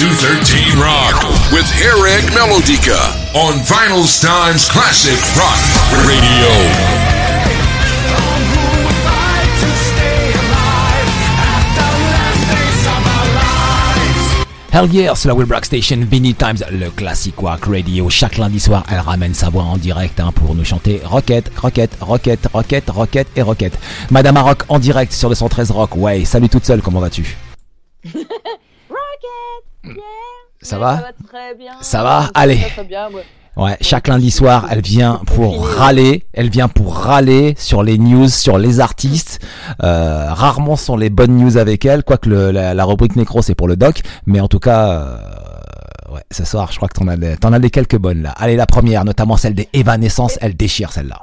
213 0.00 0.80
Rock 0.80 1.12
with 1.52 1.68
Eric 1.76 2.24
Melodica 2.32 2.96
on 3.36 3.52
Vinyl 3.68 4.08
Times 4.08 4.66
Classic 4.66 5.20
Rock 5.36 5.60
Radio. 6.08 6.48
Hell 14.72 14.90
yeah, 14.90 15.14
c'est 15.14 15.28
la 15.28 15.34
Wilbrock 15.34 15.66
Station, 15.66 15.98
Vinny 16.10 16.32
Times, 16.32 16.56
le 16.70 16.88
classic 16.88 17.36
rock 17.36 17.66
radio. 17.66 18.08
Chaque 18.08 18.38
lundi 18.38 18.58
soir, 18.58 18.84
elle 18.90 19.00
ramène 19.00 19.34
sa 19.34 19.50
voix 19.50 19.64
en 19.64 19.76
direct 19.76 20.18
hein, 20.18 20.32
pour 20.34 20.54
nous 20.54 20.64
chanter 20.64 21.02
Rocket, 21.04 21.52
Rocket, 21.58 21.90
Rocket, 22.00 22.46
Rocket, 22.54 22.88
Rocket 22.88 23.28
et 23.36 23.42
Rocket. 23.42 23.78
Madame 24.10 24.38
Rock 24.38 24.62
en 24.70 24.78
direct 24.78 25.12
sur 25.12 25.28
le 25.28 25.34
113 25.34 25.70
Rock. 25.72 25.94
Ouais, 25.94 26.24
salut 26.24 26.48
toute 26.48 26.64
seule, 26.64 26.80
comment 26.80 27.00
vas-tu? 27.00 27.36
yeah. 29.84 29.94
Ça 30.62 30.78
va 30.78 30.96
Ça 30.96 31.02
va 31.02 31.12
très 31.28 31.54
bien. 31.54 31.72
Ça 31.80 32.02
va 32.02 32.22
Ça 32.24 32.30
Allez. 32.34 32.60
Bien, 32.86 33.10
ouais. 33.10 33.24
Ouais, 33.56 33.76
chaque 33.80 34.06
lundi 34.08 34.30
soir, 34.30 34.68
elle 34.70 34.80
vient 34.80 35.16
pour 35.26 35.66
râler, 35.66 36.24
elle 36.32 36.48
vient 36.50 36.68
pour 36.68 36.94
râler 36.96 37.54
sur 37.58 37.82
les 37.82 37.98
news, 37.98 38.28
sur 38.28 38.58
les 38.58 38.78
artistes. 38.80 39.44
Euh, 39.82 40.32
rarement 40.32 40.76
sont 40.76 40.96
les 40.96 41.10
bonnes 41.10 41.36
news 41.36 41.56
avec 41.58 41.84
elle, 41.84 42.04
quoique 42.04 42.28
le, 42.28 42.52
la, 42.52 42.74
la 42.74 42.84
rubrique 42.84 43.16
nécro 43.16 43.42
c'est 43.42 43.56
pour 43.56 43.66
le 43.68 43.76
doc, 43.76 44.02
mais 44.24 44.40
en 44.40 44.46
tout 44.48 44.60
cas, 44.60 44.88
euh, 44.90 46.14
ouais, 46.14 46.22
ce 46.30 46.44
soir, 46.44 46.70
je 46.70 46.76
crois 46.76 46.88
que 46.88 46.94
t'en 46.98 47.08
as, 47.08 47.16
des- 47.16 47.36
t'en 47.36 47.52
as 47.52 47.58
des 47.58 47.70
quelques 47.70 47.98
bonnes 47.98 48.22
là. 48.22 48.30
Allez, 48.36 48.54
la 48.56 48.66
première, 48.66 49.04
notamment 49.04 49.36
celle 49.36 49.54
des 49.54 49.68
Evanescence, 49.72 50.38
elle 50.40 50.56
déchire 50.56 50.92
celle-là. 50.92 51.20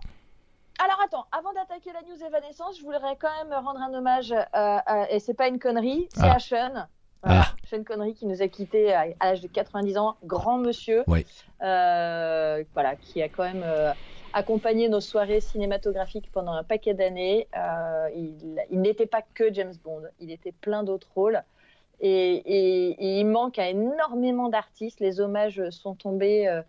Alors 0.83 0.97
attends, 1.03 1.25
avant 1.31 1.53
d'attaquer 1.53 1.91
la 1.93 2.01
news 2.01 2.21
Evanescence, 2.27 2.75
je 2.77 2.83
voudrais 2.83 3.17
quand 3.19 3.29
même 3.49 3.57
rendre 3.65 3.79
un 3.79 3.97
hommage, 3.97 4.33
euh, 4.33 4.77
et 5.09 5.19
c'est 5.19 5.33
pas 5.33 5.47
une 5.47 5.59
connerie, 5.59 6.07
c'est 6.13 6.21
Ah. 6.23 6.37
Sean. 6.39 6.85
Voilà, 7.23 7.41
Ah. 7.47 7.55
Sean 7.69 7.83
Connery 7.83 8.13
qui 8.13 8.25
nous 8.25 8.41
a 8.41 8.47
quittés 8.47 8.93
à, 8.93 9.07
à 9.19 9.25
l'âge 9.29 9.41
de 9.41 9.47
90 9.47 9.97
ans, 9.97 10.15
grand 10.23 10.57
monsieur, 10.57 11.03
Oui. 11.07 11.25
euh, 11.63 12.63
voilà, 12.73 12.95
qui 12.95 13.21
a 13.21 13.29
quand 13.29 13.43
même 13.43 13.63
euh, 13.65 13.91
accompagné 14.33 14.87
nos 14.89 15.01
soirées 15.01 15.41
cinématographiques 15.41 16.31
pendant 16.31 16.53
un 16.53 16.63
paquet 16.63 16.93
d'années. 16.93 17.47
Euh, 17.57 18.09
il 18.15 18.61
il 18.69 18.81
n'était 18.81 19.07
pas 19.07 19.21
que 19.33 19.51
James 19.53 19.73
Bond, 19.83 20.03
il 20.19 20.31
était 20.31 20.51
plein 20.51 20.83
d'autres 20.83 21.09
rôles. 21.15 21.41
Et, 21.99 22.09
et- 22.35 22.89
et 22.91 23.19
il 23.19 23.25
manque 23.25 23.57
à 23.57 23.69
énormément 23.69 24.49
d'artistes. 24.49 24.99
Les 24.99 25.19
hommages 25.19 25.67
sont 25.71 25.95
tombés, 25.95 26.61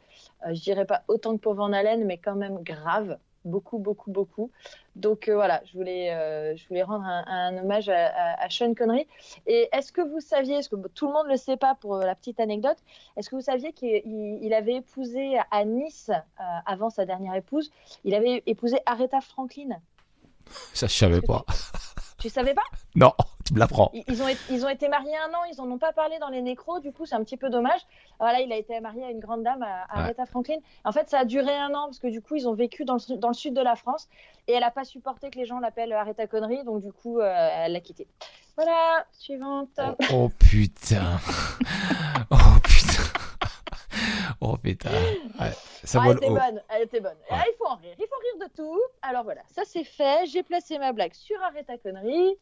je 0.47 0.61
dirais 0.63 0.87
pas 0.87 1.03
autant 1.07 1.37
que 1.37 1.43
pour 1.43 1.53
Van 1.55 1.71
Halen, 1.73 2.07
mais 2.07 2.17
quand 2.17 2.35
même 2.35 2.63
grave. 2.63 3.19
Beaucoup, 3.45 3.79
beaucoup, 3.79 4.11
beaucoup. 4.11 4.51
Donc 4.97 5.29
euh, 5.29 5.35
voilà, 5.35 5.63
je 5.65 5.73
voulais, 5.79 6.13
euh, 6.13 6.57
je 6.57 6.67
voulais 6.69 6.83
rendre 6.83 7.05
un, 7.05 7.25
un 7.27 7.57
hommage 7.59 7.89
à, 7.89 8.09
à- 8.09 8.45
à 8.45 8.51
Sean 8.51 8.75
Connery. 8.75 9.07
Et 9.47 9.69
est-ce 9.73 9.93
que 9.93 10.01
vous 10.01 10.21
saviez, 10.21 10.57
est-ce 10.57 10.69
que 10.69 10.77
tout 10.89 11.07
le 11.07 11.13
monde 11.13 11.27
ne 11.27 11.33
le 11.33 11.37
sait 11.39 11.57
pas 11.57 11.75
pour 11.77 11.97
euh, 11.97 12.05
la 12.05 12.15
petite 12.15 12.41
anecdote, 12.41 12.77
est-ce 13.17 13.31
que 13.31 13.37
vous 13.37 13.41
saviez 13.43 13.73
qu'il 13.73 14.03
il- 14.05 14.39
il 14.43 14.53
avait 14.53 14.75
épousé 14.77 15.39
à 15.51 15.65
Nice, 15.65 16.11
euh, 16.11 16.43
avant 16.67 16.91
sa 16.91 17.07
dernière 17.07 17.35
épouse, 17.35 17.71
il 18.05 18.15
avait 18.15 18.43
épousé 18.47 18.81
Aretha 18.87 19.21
Franklin? 19.21 19.81
Ça, 20.75 20.87
je 20.87 20.95
savais 20.95 21.21
pas. 21.23 21.45
Tu 22.19 22.29
savais 22.29 22.55
pas? 22.55 22.65
Non, 22.97 23.13
tu 23.49 23.55
me 23.55 23.59
l'apprends. 23.59 23.91
ils, 23.93 24.23
ont, 24.23 24.29
été- 24.29 24.41
ils 24.51 24.65
ont 24.65 24.69
été 24.69 24.89
mariés 24.89 25.17
un 25.17 25.33
an, 25.35 25.43
ils 25.53 25.61
en 25.61 25.71
ont 25.71 25.79
pas 25.79 25.93
parlé 25.93 26.19
dans 26.19 26.29
les 26.29 26.43
nécros, 26.43 26.79
du 26.81 26.93
coup 26.93 27.07
c'est 27.07 27.15
un 27.15 27.25
petit 27.25 27.37
peu 27.37 27.51
dommage. 27.51 27.81
Voilà, 28.21 28.41
il 28.41 28.53
a 28.53 28.57
été 28.57 28.79
marié 28.81 29.05
à 29.05 29.11
une 29.11 29.21
grande 29.21 29.43
dame, 29.43 29.63
à, 29.63 29.83
à 29.85 29.97
Ouais. 29.99 30.03
Aretha 30.05 30.27
Franklin. 30.27 30.59
En 30.85 30.93
fait, 30.93 31.09
ça 31.09 31.21
a 31.21 31.25
duré 31.25 31.55
un 31.57 31.75
an 31.75 31.87
parce 31.87 31.99
que 31.99 32.09
du 32.09 32.21
coup 32.23 32.37
ils 32.37 32.49
ont 32.49 32.55
vécu 32.55 32.85
dans 32.85 32.95
le, 32.95 32.99
su- 33.01 33.17
dans 33.17 33.29
le 33.29 33.35
sud 33.35 33.55
de 33.55 33.61
la 33.61 33.75
France 33.77 34.09
et 34.47 34.53
elle 34.53 34.65
a 34.65 34.71
pas 34.71 34.85
supporté 34.85 35.31
que 35.31 35.39
les 35.39 35.47
gens 35.47 35.59
l'appellent 35.61 35.93
Aretha 35.93 36.27
Connery, 36.27 36.63
donc 36.65 36.83
du 36.83 36.93
coup 36.93 37.21
euh, 37.21 37.49
elle 37.65 37.73
l'a 37.73 37.81
quitté. 37.81 38.07
Voilà, 38.57 39.07
suivante. 39.13 39.69
Oh, 39.79 40.05
oh, 40.13 40.29
putain. 40.39 41.19
Oh 42.31 42.37
putain. 42.63 43.03
Oh 44.41 44.57
putain. 44.57 44.91
Ouais, 45.41 45.51
ça 45.85 46.01
Ah, 46.03 46.07
elle 46.07 46.13
le 46.13 46.17
était 46.19 46.29
bonne, 46.29 46.63
elle 46.69 46.83
était 46.83 47.01
bonne. 47.01 47.17
Ouais. 47.31 47.37
Ah, 47.39 47.45
il 47.47 47.55
faut 47.57 47.67
en 47.67 47.77
rire, 47.77 47.95
il 47.99 48.07
faut 48.07 48.39
rire 48.39 48.49
de 48.49 48.55
tout. 48.55 48.81
Alors 49.03 49.25
voilà, 49.25 49.41
ça 49.49 49.63
c'est 49.65 49.85
fait. 49.85 50.27
J'ai 50.27 50.43
placé 50.43 50.79
ma 50.79 50.93
blague 50.93 51.15
sur 51.15 51.41
Aretha 51.43 51.79
Connery. 51.79 52.37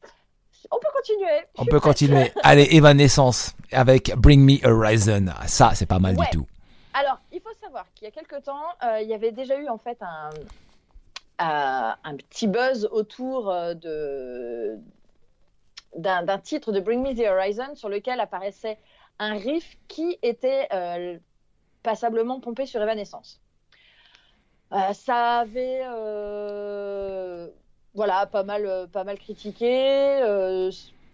On 0.71 0.79
peut 0.79 0.89
continuer. 0.95 1.45
On 1.59 1.65
peut 1.65 1.81
continuer. 1.81 2.33
Allez, 2.43 2.67
Evanescence 2.73 3.55
avec 3.73 4.13
Bring 4.17 4.41
Me 4.45 4.67
Horizon. 4.67 5.27
Ça, 5.47 5.73
c'est 5.75 5.87
pas 5.87 5.99
mal 5.99 6.17
Ouais. 6.17 6.27
du 6.31 6.39
tout. 6.39 6.47
Alors, 6.95 7.19
il 7.33 7.41
faut 7.41 7.53
savoir 7.63 7.85
qu'il 7.95 8.07
y 8.07 8.09
a 8.09 8.11
quelque 8.11 8.41
temps, 8.43 8.65
euh, 8.85 9.01
il 9.03 9.09
y 9.09 9.15
avait 9.15 9.33
déjà 9.33 9.57
eu 9.59 9.69
en 9.69 9.79
fait 9.79 9.99
un, 10.01 10.31
euh, 11.43 11.93
un 12.05 12.17
petit 12.17 12.47
buzz 12.49 12.89
autour 12.91 13.51
euh, 13.51 13.75
de 13.75 14.79
d'un 15.97 16.39
titre 16.39 16.73
de 16.73 16.81
Bring 16.81 17.03
Me 17.03 17.15
the 17.15 17.27
Horizon 17.27 17.75
sur 17.75 17.89
lequel 17.89 18.21
apparaissait 18.21 18.77
un 19.19 19.35
riff 19.35 19.79
qui 19.89 20.19
était 20.23 20.69
euh, 20.73 21.17
passablement 21.83 22.39
pompé 22.41 22.67
sur 22.67 22.83
Evanescence. 22.83 23.41
Ça 24.93 25.39
avait 25.39 25.81
voilà 27.97 28.27
pas 28.27 28.45
mal 28.45 28.67
euh, 28.67 28.87
pas 28.87 29.03
mal 29.05 29.19
critiqué. 29.19 30.23
euh, 30.23 30.71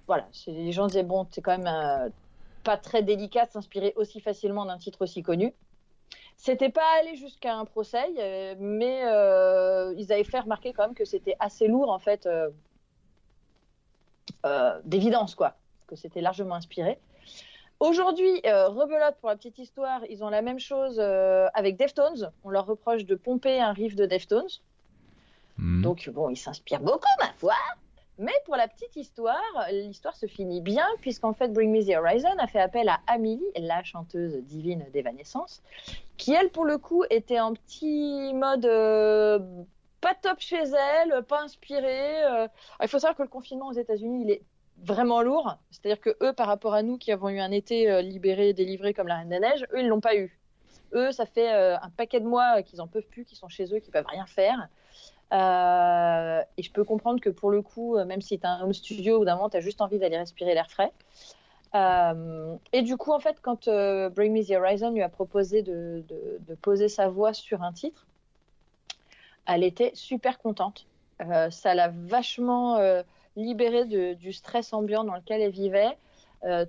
voilà, 0.06 0.28
les 0.48 0.72
gens 0.72 0.88
disaient 0.88 1.04
bon, 1.04 1.26
c'est 1.30 1.40
quand 1.40 1.56
même 1.56 1.66
euh, 1.66 2.10
pas 2.64 2.76
très 2.76 3.02
délicat 3.02 3.46
de 3.46 3.52
s'inspirer 3.52 3.92
aussi 3.96 4.20
facilement 4.20 4.66
d'un 4.66 4.78
titre 4.78 5.02
aussi 5.02 5.22
connu. 5.22 5.54
C'était 6.36 6.70
pas 6.70 6.86
allé 6.98 7.14
jusqu'à 7.14 7.54
un 7.54 7.64
procès, 7.64 8.56
mais 8.58 9.00
ils 9.96 10.12
avaient 10.12 10.24
fait 10.24 10.40
remarquer 10.40 10.72
quand 10.72 10.82
même 10.82 10.94
que 10.94 11.04
c'était 11.04 11.36
assez 11.38 11.68
lourd 11.68 11.88
en 11.90 12.00
fait 12.00 12.28
d'évidence 14.84 15.36
quoi, 15.36 15.54
que 15.86 15.94
c'était 15.94 16.20
largement 16.20 16.56
inspiré. 16.56 16.98
Aujourd'hui, 17.78 18.40
rebelote 18.44 19.16
pour 19.20 19.28
la 19.28 19.36
petite 19.36 19.58
histoire, 19.58 20.00
ils 20.10 20.24
ont 20.24 20.30
la 20.30 20.42
même 20.42 20.58
chose 20.58 20.98
avec 20.98 21.76
Deftones. 21.76 22.32
On 22.42 22.50
leur 22.50 22.66
reproche 22.66 23.04
de 23.04 23.14
pomper 23.14 23.60
un 23.60 23.72
riff 23.72 23.94
de 23.94 24.06
Deftones. 24.06 24.50
Hmm. 25.58 25.82
Donc 25.82 26.08
bon, 26.10 26.30
ils 26.30 26.36
s'inspirent 26.36 26.80
beaucoup, 26.80 27.08
ma 27.20 27.32
foi. 27.38 27.54
Mais 28.18 28.32
pour 28.44 28.56
la 28.56 28.68
petite 28.68 28.94
histoire, 28.96 29.40
l'histoire 29.70 30.14
se 30.14 30.26
finit 30.26 30.60
bien, 30.60 30.86
puisqu'en 31.00 31.32
fait, 31.32 31.48
Bring 31.48 31.72
Me 31.72 31.82
the 31.82 31.96
Horizon 31.96 32.36
a 32.38 32.46
fait 32.46 32.60
appel 32.60 32.88
à 32.88 33.00
Amélie, 33.06 33.42
la 33.56 33.82
chanteuse 33.82 34.36
divine 34.44 34.84
d'Evanescence, 34.92 35.62
qui, 36.18 36.34
elle, 36.34 36.50
pour 36.50 36.64
le 36.64 36.76
coup, 36.78 37.04
était 37.10 37.40
en 37.40 37.54
petit 37.54 38.32
mode 38.34 38.66
euh, 38.66 39.38
pas 40.00 40.14
top 40.14 40.38
chez 40.40 40.62
elle, 40.62 41.22
pas 41.24 41.40
inspirée. 41.42 42.22
euh. 42.22 42.28
Alors, 42.28 42.48
il 42.82 42.88
faut 42.88 42.98
savoir 42.98 43.16
que 43.16 43.22
le 43.22 43.28
confinement 43.28 43.68
aux 43.68 43.72
États-Unis, 43.72 44.24
il 44.26 44.30
est 44.30 44.42
vraiment 44.84 45.22
lourd. 45.22 45.56
C'est-à-dire 45.70 46.00
que 46.00 46.16
eux, 46.22 46.34
par 46.34 46.48
rapport 46.48 46.74
à 46.74 46.82
nous 46.82 46.98
qui 46.98 47.12
avons 47.12 47.30
eu 47.30 47.40
un 47.40 47.50
été 47.50 47.90
euh, 47.90 48.02
libéré, 48.02 48.52
délivré 48.52 48.92
comme 48.92 49.08
la 49.08 49.16
Reine 49.16 49.30
des 49.30 49.40
Neiges, 49.40 49.66
eux, 49.72 49.80
ils 49.80 49.88
l'ont 49.88 50.00
pas 50.00 50.16
eu. 50.16 50.38
Eux, 50.92 51.12
ça 51.12 51.24
fait 51.24 51.50
un 51.50 51.88
paquet 51.96 52.20
de 52.20 52.26
mois 52.26 52.62
qu'ils 52.62 52.82
en 52.82 52.86
peuvent 52.86 53.06
plus, 53.06 53.24
qu'ils 53.24 53.38
sont 53.38 53.48
chez 53.48 53.64
eux, 53.74 53.78
qu'ils 53.78 53.92
peuvent 53.92 54.04
rien 54.06 54.26
faire. 54.26 54.68
Euh, 55.32 56.42
et 56.58 56.62
je 56.62 56.70
peux 56.70 56.84
comprendre 56.84 57.20
que 57.20 57.30
pour 57.30 57.50
le 57.50 57.62
coup, 57.62 57.96
euh, 57.96 58.04
même 58.04 58.20
si 58.20 58.38
tu 58.38 58.46
as 58.46 58.50
un 58.50 58.62
home 58.62 58.74
studio, 58.74 59.18
au 59.20 59.24
d'un 59.24 59.36
moment, 59.36 59.48
tu 59.48 59.56
as 59.56 59.60
juste 59.60 59.80
envie 59.80 59.98
d'aller 59.98 60.18
respirer 60.18 60.54
l'air 60.54 60.70
frais. 60.70 60.92
Euh, 61.74 62.54
et 62.72 62.82
du 62.82 62.98
coup, 62.98 63.12
en 63.12 63.18
fait, 63.18 63.38
quand 63.40 63.66
euh, 63.68 64.10
Bring 64.10 64.32
Me 64.32 64.46
the 64.46 64.50
Horizon 64.50 64.90
lui 64.90 65.02
a 65.02 65.08
proposé 65.08 65.62
de, 65.62 66.04
poser 66.60 66.88
sa 66.88 67.08
voix 67.08 67.32
sur 67.32 67.62
un 67.62 67.72
titre, 67.72 68.06
elle 69.46 69.64
était 69.64 69.92
super 69.94 70.38
contente. 70.38 70.86
Ça 71.50 71.74
l'a 71.74 71.88
vachement 71.88 72.78
libérée 73.36 73.84
du 73.84 74.32
stress 74.32 74.72
ambiant 74.72 75.04
dans 75.04 75.14
lequel 75.14 75.40
elle 75.40 75.52
vivait. 75.52 75.96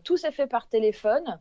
Tout 0.03 0.16
s'est 0.16 0.31
fait 0.31 0.47
par 0.47 0.68
téléphone. 0.68 1.40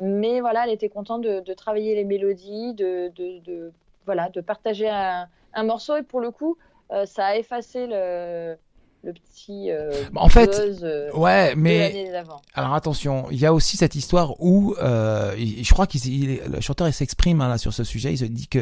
Mais 0.00 0.40
voilà, 0.40 0.64
elle 0.64 0.72
était 0.72 0.88
contente 0.88 1.22
de, 1.22 1.54
travailler 1.54 1.94
les 1.94 2.04
mélodies, 2.04 2.74
de- 2.74 3.72
voilà, 4.06 4.28
de 4.30 4.40
partager 4.40 4.88
un, 4.88 5.28
un 5.54 5.62
morceau. 5.62 5.96
Et 5.96 6.02
pour 6.02 6.20
le 6.20 6.30
coup, 6.30 6.56
euh, 6.92 7.06
ça 7.06 7.26
a 7.26 7.36
effacé 7.36 7.86
le, 7.86 8.56
le 9.02 9.12
petit 9.12 9.70
euh, 9.70 9.90
Bah, 10.12 10.20
en 10.22 10.28
fait, 10.28 10.50
euh, 10.82 11.10
Ouais, 11.12 11.54
mais 11.56 12.12
alors 12.54 12.74
attention, 12.74 13.26
il 13.30 13.38
y 13.38 13.46
a 13.46 13.52
aussi 13.54 13.76
cette 13.76 13.94
histoire 13.94 14.34
où 14.42 14.74
euh, 14.82 15.34
je 15.36 15.72
crois 15.72 15.86
qu'il 15.86 16.40
le 16.42 16.60
chanteur 16.60 16.86
il 16.88 16.92
s'exprime 16.92 17.40
hein, 17.40 17.48
là 17.48 17.56
sur 17.58 17.72
ce 17.72 17.84
sujet. 17.84 18.12
Il 18.12 18.18
se 18.18 18.24
dit 18.24 18.48
que 18.48 18.58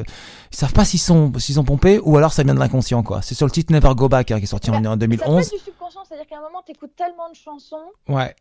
ils 0.52 0.56
savent 0.56 0.72
pas 0.74 0.84
s'ils 0.84 1.00
sont 1.00 1.32
s'ils 1.38 1.58
ont 1.58 1.64
pompé 1.64 1.98
ou 2.02 2.16
alors 2.16 2.32
ça 2.32 2.42
vient 2.44 2.54
de 2.54 2.58
l'inconscient 2.60 3.02
quoi. 3.02 3.22
C'est 3.22 3.34
sur 3.34 3.46
le 3.46 3.52
titre 3.52 3.72
Never 3.72 3.94
Go 3.96 4.08
Back 4.08 4.30
hein, 4.30 4.38
qui 4.38 4.44
est 4.44 4.46
sorti 4.46 4.70
en, 4.70 4.74
en 4.74 4.82
Ça 4.84 4.90
peut 4.90 4.96
2011. 4.98 5.46
être 5.46 5.52
du 5.52 5.58
subconscient, 5.58 6.04
c'est-à-dire 6.06 6.26
qu'à 6.26 6.38
un 6.38 6.42
moment, 6.42 6.62
tu 6.64 6.72
écoutes 6.72 6.94
tellement 6.96 7.28
de 7.30 7.34
chansons. 7.34 7.90
Ouais. 8.08 8.34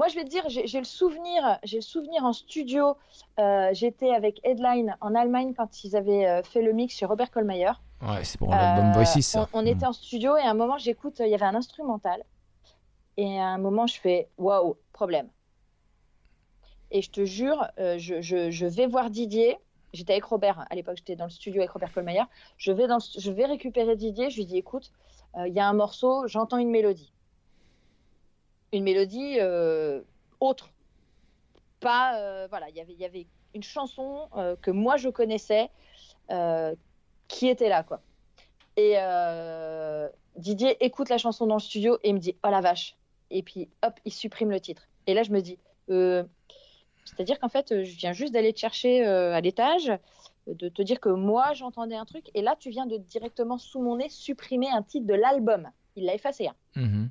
Moi, 0.00 0.08
je 0.08 0.14
vais 0.14 0.24
te 0.24 0.30
dire, 0.30 0.44
j'ai 0.48 0.78
le 0.78 0.84
souvenir, 0.86 1.58
j'ai 1.62 1.76
le 1.76 1.82
souvenir 1.82 2.24
en 2.24 2.32
studio. 2.32 2.96
euh, 3.38 3.68
J'étais 3.74 4.08
avec 4.14 4.40
Headline 4.44 4.96
en 5.02 5.14
Allemagne 5.14 5.52
quand 5.54 5.84
ils 5.84 5.94
avaient 5.94 6.26
euh, 6.26 6.42
fait 6.42 6.62
le 6.62 6.72
mix 6.72 6.94
sur 6.94 7.10
Robert 7.10 7.30
Kollmeyer. 7.30 7.72
Ouais, 8.00 8.24
c'est 8.24 8.38
pour 8.38 8.48
l'album 8.50 8.86
Euh, 8.88 8.92
Voices. 8.94 9.20
ça. 9.20 9.46
On, 9.52 9.58
on 9.58 9.62
Mm. 9.62 9.66
était 9.66 9.84
en 9.84 9.92
studio 9.92 10.38
et 10.38 10.40
à 10.40 10.48
un 10.52 10.54
moment, 10.54 10.78
j'écoute, 10.78 11.18
il 11.20 11.28
y 11.28 11.34
avait 11.34 11.44
un 11.44 11.54
instrumental. 11.54 12.24
Et 13.18 13.38
à 13.38 13.44
un 13.48 13.58
moment, 13.58 13.86
je 13.86 14.00
fais 14.00 14.30
waouh, 14.38 14.78
problème. 14.94 15.28
Et 16.90 17.02
je 17.02 17.10
te 17.10 17.26
jure, 17.26 17.66
euh, 17.78 17.98
je, 17.98 18.22
je- 18.22 18.50
je 18.50 18.64
vais 18.64 18.86
voir 18.86 19.10
Didier. 19.10 19.58
J'étais 19.92 20.14
avec 20.14 20.24
Robert, 20.24 20.64
à 20.70 20.74
l'époque, 20.76 20.96
j'étais 20.96 21.14
dans 21.14 21.24
le 21.24 21.30
studio 21.30 21.60
avec 21.60 21.72
Robert 21.72 21.92
Kollmeyer. 21.92 22.22
Je 22.56 22.72
vais, 22.72 22.86
dans 22.86 22.96
le- 22.96 23.20
je 23.20 23.30
vais 23.30 23.44
récupérer 23.44 23.96
Didier. 23.96 24.30
Je 24.30 24.36
lui 24.38 24.46
dis 24.46 24.56
écoute, 24.56 24.92
euh, 25.36 25.46
il 25.46 25.52
y 25.52 25.60
a 25.60 25.68
un 25.68 25.74
morceau, 25.74 26.26
j'entends 26.26 26.56
une 26.56 26.70
mélodie. 26.70 27.12
Une 28.72 28.84
mélodie, 28.84 29.36
euh, 29.40 30.02
autre. 30.40 30.70
Pas, 31.80 32.18
euh, 32.20 32.46
voilà, 32.48 32.68
il 32.68 32.76
y 32.76 33.04
avait- 33.04 33.26
une 33.52 33.62
chanson 33.64 34.28
euh, 34.36 34.54
que 34.62 34.70
moi 34.70 34.96
je 34.96 35.08
connaissais 35.08 35.70
qui 37.26 37.48
était 37.48 37.68
là, 37.68 37.82
quoi. 37.82 38.00
Et 38.76 38.94
Didier 40.36 40.76
écoute 40.84 41.08
la 41.08 41.18
chanson 41.18 41.46
dans 41.46 41.56
le 41.56 41.60
studio 41.60 41.98
et 42.04 42.10
il 42.10 42.14
me 42.14 42.20
dit 42.20 42.36
Oh 42.44 42.48
la 42.50 42.60
vache. 42.60 42.96
Et 43.30 43.42
puis 43.42 43.68
hop, 43.82 43.94
il 44.04 44.12
supprime 44.12 44.50
le 44.50 44.60
titre. 44.60 44.86
Et 45.08 45.14
là, 45.14 45.22
je 45.24 45.32
me 45.32 45.40
dis 45.40 45.58
C'est-à-dire 45.88 47.40
qu'en 47.40 47.48
fait, 47.48 47.82
je 47.82 47.96
viens 47.96 48.12
juste 48.12 48.32
d'aller 48.32 48.52
te 48.52 48.60
chercher 48.60 49.04
à 49.04 49.40
l'étage, 49.40 49.90
de 50.46 50.68
te 50.68 50.82
dire 50.82 51.00
que 51.00 51.08
moi 51.08 51.52
j'entendais 51.54 51.96
un 51.96 52.04
truc, 52.04 52.30
et 52.34 52.42
là, 52.42 52.54
tu 52.58 52.70
viens 52.70 52.86
de 52.86 52.96
directement 52.96 53.58
sous 53.58 53.82
mon 53.82 53.96
nez 53.96 54.08
supprimer 54.08 54.68
un 54.70 54.82
titre 54.82 55.06
de 55.06 55.14
l'album. 55.14 55.68
Il 55.96 56.04
l'a 56.04 56.14
effacé. 56.14 56.46
hein. 56.46 56.54
Mhm. 56.76 57.10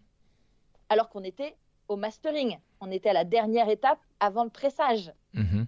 Alors 0.89 1.09
qu'on 1.09 1.23
était 1.23 1.55
au 1.87 1.95
mastering. 1.95 2.57
On 2.81 2.91
était 2.91 3.09
à 3.09 3.13
la 3.13 3.23
dernière 3.23 3.69
étape 3.69 3.99
avant 4.19 4.43
le 4.43 4.49
pressage. 4.49 5.11
Mhm. 5.33 5.67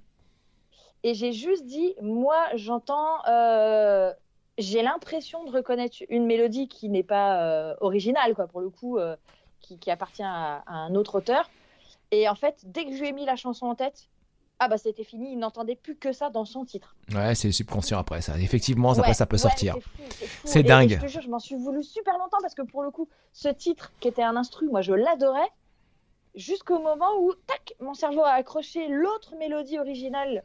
Et 1.04 1.14
j'ai 1.14 1.32
juste 1.32 1.66
dit, 1.66 1.96
moi, 2.02 2.46
j'entends, 2.54 3.26
euh, 3.28 4.14
j'ai 4.58 4.84
l'impression 4.84 5.44
de 5.44 5.52
reconnaître 5.52 5.98
une 6.10 6.26
mélodie 6.26 6.68
qui 6.68 6.90
n'est 6.90 7.04
pas 7.04 7.42
euh, 7.42 7.76
originale, 7.82 8.36
quoi, 8.36 8.48
pour 8.48 8.62
le 8.62 8.70
coup, 8.70 9.00
euh, 9.00 9.16
qui, 9.60 9.80
qui 9.80 9.90
appartient 9.90 10.24
à, 10.24 10.64
à 10.68 10.74
un 10.74 10.94
autre 10.94 11.16
auteur. 11.16 11.50
Et 12.12 12.30
en 12.30 12.36
fait, 12.36 12.62
dès 12.66 12.86
que 12.86 12.94
je 12.94 13.02
lui 13.02 13.08
ai 13.10 13.14
mis 13.14 13.26
la 13.26 13.36
chanson 13.36 13.66
en 13.66 13.76
tête, 13.76 14.10
ah 14.64 14.68
bah 14.68 14.78
c'était 14.78 15.04
fini, 15.04 15.32
il 15.32 15.40
n'entendait 15.40 15.76
plus 15.76 15.96
que 15.96 16.14
ça 16.14 16.30
dans 16.30 16.46
son 16.46 16.66
titre. 16.66 16.96
Ouais, 17.14 17.34
c'est 17.34 17.52
subconscient 17.52 17.98
après 17.98 18.22
ça. 18.22 18.38
Effectivement, 18.40 18.92
Ouais, 18.94 19.14
ça 19.16 19.26
peut 19.26 19.36
ouais, 19.36 19.40
sortir. 19.42 19.76
c'est 20.46 20.62
dingue. 20.62 20.92
et 20.92 20.96
je 20.98 21.02
te 21.02 21.08
jure, 21.08 21.22
je 21.22 21.30
m'en 21.30 21.40
suis 21.40 21.56
voulu 21.56 21.82
super 21.84 22.16
longtemps 22.20 22.38
parce 22.42 22.54
que 22.54 22.62
pour 22.62 22.84
le 22.84 22.92
coup, 22.92 23.10
ce 23.34 23.50
titre 23.50 23.92
qui 24.00 24.08
était 24.08 24.22
un 24.22 24.36
instru, 24.36 24.68
moi 24.70 24.82
je 24.82 24.94
l'adorais 24.94 25.50
jusqu'au 26.36 26.80
moment 26.80 27.10
où, 27.22 27.34
tac, 27.48 27.74
mon 27.80 27.94
cerveau 27.96 28.22
a 28.24 28.32
accroché 28.34 28.88
l'autre 28.88 29.36
mélodie 29.40 29.80
originale. 29.80 30.44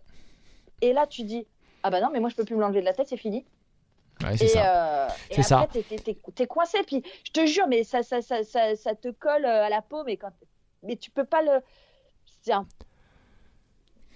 Et 0.80 0.92
là, 0.94 1.06
tu 1.06 1.22
dis, 1.24 1.46
ah 1.82 1.90
bah 1.90 2.00
non, 2.00 2.08
mais 2.10 2.20
moi 2.20 2.28
je 2.30 2.36
peux 2.36 2.44
plus 2.44 2.56
me 2.56 2.60
l'enlever 2.62 2.80
de 2.80 2.86
la 2.86 2.94
tête, 2.94 3.08
c'est 3.08 3.16
fini. 3.18 3.44
Ouais, 4.24 4.34
c'est 4.38 4.48
ça. 4.48 5.06
euh, 5.06 5.08
C'est 5.30 5.42
ça. 5.42 5.68
t'es- 6.34 6.46
coincé. 6.46 6.78
Puis 6.86 7.02
je 7.24 7.32
te 7.32 7.44
jure, 7.44 7.66
mais 7.68 7.84
ça, 7.84 8.02
ça, 8.02 8.22
ça, 8.22 8.44
ça, 8.44 8.74
ça 8.74 8.94
te 8.94 9.08
colle 9.08 9.44
euh, 9.44 9.64
à 9.64 9.68
la 9.68 9.82
peau, 9.82 10.04
mais 10.04 10.16
quand, 10.16 10.32
mais 10.82 10.96
tu 10.96 11.10
peux 11.10 11.24
pas 11.26 11.42
le. 11.42 11.60
C'est 12.42 12.52
un 12.52 12.66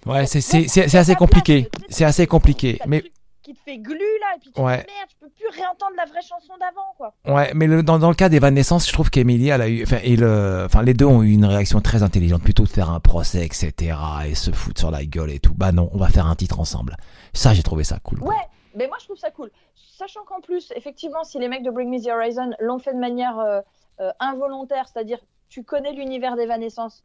Ouais, 0.07 0.27
c'est 0.27 0.95
assez 0.97 1.15
compliqué. 1.15 1.69
C'est 1.89 2.05
assez 2.05 2.27
compliqué. 2.27 2.79
Mais 2.87 3.03
qui 3.43 3.55
te 3.55 3.61
fait 3.65 3.79
glu 3.79 3.95
là, 3.99 4.37
et 4.37 4.39
puis 4.41 4.53
tu 4.55 4.61
Ouais. 4.61 4.83
te 4.83 4.87
dis 4.87 4.95
merde, 4.95 5.09
je 5.11 5.17
peux 5.27 5.31
plus 5.31 5.49
réentendre 5.49 5.93
la 5.97 6.05
vraie 6.05 6.21
chanson 6.21 6.53
d'avant, 6.61 6.95
quoi. 6.99 7.15
Ouais, 7.27 7.51
mais 7.55 7.67
le- 7.67 7.83
dans, 7.83 7.99
dans 7.99 8.11
le 8.11 8.15
cas 8.15 8.29
d'Evanescence, 8.29 8.87
je 8.87 8.93
trouve 8.93 9.09
qu'Emilie, 9.11 9.49
elle 9.49 9.63
a 9.63 9.69
eu, 9.69 9.83
enfin, 9.83 9.97
et 10.05 10.15
le, 10.17 10.65
enfin, 10.67 10.83
les 10.83 10.93
deux 10.95 11.07
ont 11.07 11.23
eu 11.23 11.33
une 11.33 11.47
réaction 11.47 11.81
très 11.81 12.03
intelligente, 12.03 12.43
plutôt 12.43 12.65
de 12.65 12.69
faire 12.69 12.91
un 12.91 13.01
procès, 13.01 13.45
etc., 13.45 13.97
et 14.27 14.35
se 14.35 14.51
foutre 14.53 14.79
sur 14.79 14.91
la 14.91 15.05
gueule 15.07 15.31
et 15.31 15.41
tout. 15.41 15.55
Bah 15.55 15.73
non, 15.73 15.89
on 15.95 15.97
va 15.99 16.09
faire 16.11 16.27
un 16.27 16.37
titre 16.37 16.61
ensemble. 16.61 16.97
Ça, 17.33 17.55
j'ai 17.55 17.63
trouvé 17.63 17.83
ça 17.83 17.99
cool. 18.05 18.19
quoi. 18.21 18.29
Ouais, 18.29 18.45
mais 18.77 18.87
moi 18.87 18.99
je 19.01 19.07
trouve 19.07 19.17
ça 19.19 19.31
cool. 19.31 19.51
Sachant 19.75 20.21
qu'en 20.27 20.41
plus, 20.43 20.71
effectivement, 20.77 21.25
si 21.25 21.39
les 21.39 21.49
mecs 21.49 21.63
de 21.63 21.71
Bring 21.71 21.89
Me 21.91 21.99
the 21.99 22.09
Horizon 22.09 22.51
l'ont 22.61 22.79
fait 22.79 22.93
de 22.95 23.01
manière 23.01 23.39
euh, 23.39 23.61
euh, 24.01 24.11
involontaire, 24.21 24.87
c'est-à-dire 24.93 25.19
tu 25.49 25.65
connais 25.65 25.93
l'univers 25.93 26.37
d'Evanescence 26.37 27.05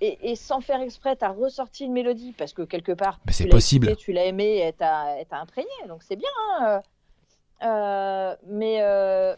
et, 0.00 0.30
et 0.30 0.36
sans 0.36 0.60
faire 0.60 0.80
exprès, 0.80 1.16
t'as 1.16 1.28
ressorti 1.30 1.84
une 1.84 1.92
mélodie 1.92 2.32
parce 2.36 2.52
que 2.52 2.62
quelque 2.62 2.92
part, 2.92 3.20
Mais 3.26 3.32
c'est 3.32 3.44
tu 3.44 3.48
l'as 3.48 3.56
possible. 3.56 3.86
écouté, 3.88 4.02
tu 4.04 4.12
l'as 4.12 4.24
aimé 4.26 4.66
et 4.66 4.72
t'as 4.72 5.24
t'as 5.24 5.38
imprégné, 5.38 5.70
donc 5.88 6.02
c'est 6.02 6.16
bien. 6.16 6.28
hein, 6.60 6.82
euh, 7.62 8.36
mais, 8.46 8.82
euh, 8.82 9.34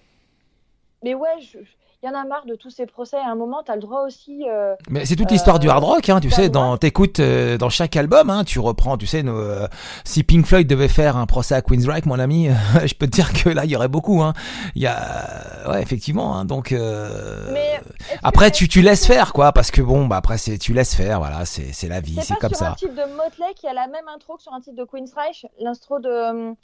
mais 1.02 1.14
ouais, 1.14 1.40
je- 1.40 1.58
il 2.02 2.06
y 2.06 2.12
en 2.12 2.14
a 2.14 2.24
marre 2.24 2.44
de 2.46 2.54
tous 2.54 2.70
ces 2.70 2.86
procès. 2.86 3.16
À 3.16 3.30
un 3.30 3.34
moment, 3.34 3.62
t'as 3.64 3.74
le 3.74 3.80
droit 3.80 4.02
aussi. 4.02 4.44
euh, 4.48 4.74
Mais 4.90 5.04
c'est 5.06 5.16
toute 5.16 5.30
l'histoire 5.30 5.58
du 5.58 5.68
hard 5.68 5.82
rock, 5.82 6.08
hein, 6.08 6.20
tu 6.20 6.28
bah, 6.28 6.36
sais, 6.36 6.48
dans, 6.48 6.76
t'écoutes, 6.76 7.20
euh, 7.20 7.56
dans 7.58 7.70
chaque 7.70 7.96
album, 7.96 8.30
hein, 8.30 8.44
tu 8.44 8.58
reprends, 8.60 8.96
tu 8.96 9.06
sais, 9.06 9.22
nos, 9.22 9.36
euh, 9.36 9.66
si 10.04 10.22
Pink 10.22 10.46
Floyd 10.46 10.66
devait 10.68 10.88
faire 10.88 11.16
un 11.16 11.26
procès 11.26 11.54
à 11.54 11.62
Queensryche, 11.62 12.04
mon 12.04 12.18
ami, 12.18 12.48
je 12.84 12.94
peux 12.94 13.06
te 13.06 13.12
dire 13.12 13.32
que 13.32 13.48
là, 13.48 13.64
il 13.64 13.70
y 13.70 13.76
aurait 13.76 13.88
beaucoup, 13.88 14.22
hein. 14.22 14.34
Il 14.74 14.82
y 14.82 14.86
a, 14.86 15.70
ouais, 15.70 15.82
effectivement, 15.82 16.36
hein, 16.36 16.44
donc, 16.44 16.72
euh, 16.72 17.50
Mais 17.52 17.80
après, 18.22 18.50
tu, 18.50 18.68
tu 18.68 18.82
laisses 18.82 19.06
faire, 19.06 19.32
quoi, 19.32 19.52
parce 19.52 19.70
que 19.70 19.80
bon, 19.82 20.06
bah, 20.06 20.16
après, 20.16 20.38
c'est, 20.38 20.58
tu 20.58 20.72
laisses 20.74 20.94
faire, 20.94 21.18
voilà, 21.18 21.44
c'est, 21.44 21.72
c'est 21.72 21.88
la 21.88 22.00
vie, 22.00 22.18
c'est 22.22 22.34
pas 22.34 22.40
comme 22.40 22.54
sur 22.54 22.66
un 22.66 22.70
ça. 22.70 22.76
titre 22.76 22.94
de 22.94 23.10
Motley 23.16 23.54
qui 23.56 23.66
a 23.66 23.72
la 23.72 23.86
même 23.88 24.06
intro 24.14 24.36
que 24.36 24.42
sur 24.42 24.52
un 24.52 24.60
titre 24.60 24.76
de 24.76 24.84
Queensryche, 24.84 25.46
l'intro 25.60 25.98
de. 25.98 26.54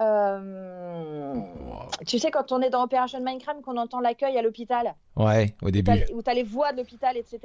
Euh, 0.00 1.34
tu 2.06 2.18
sais, 2.18 2.30
quand 2.30 2.52
on 2.52 2.60
est 2.62 2.70
dans 2.70 2.82
Operation 2.82 3.18
Mindcrime, 3.24 3.62
qu'on 3.64 3.76
entend 3.76 4.00
l'accueil 4.00 4.36
à 4.38 4.42
l'hôpital, 4.42 4.94
Ouais, 5.16 5.54
au 5.62 5.70
début. 5.70 5.84
t'as- 5.90 6.12
où 6.14 6.22
tu 6.22 6.30
as 6.30 6.34
les 6.34 6.42
voix 6.42 6.72
de 6.72 6.78
l'hôpital, 6.78 7.16
etc., 7.16 7.38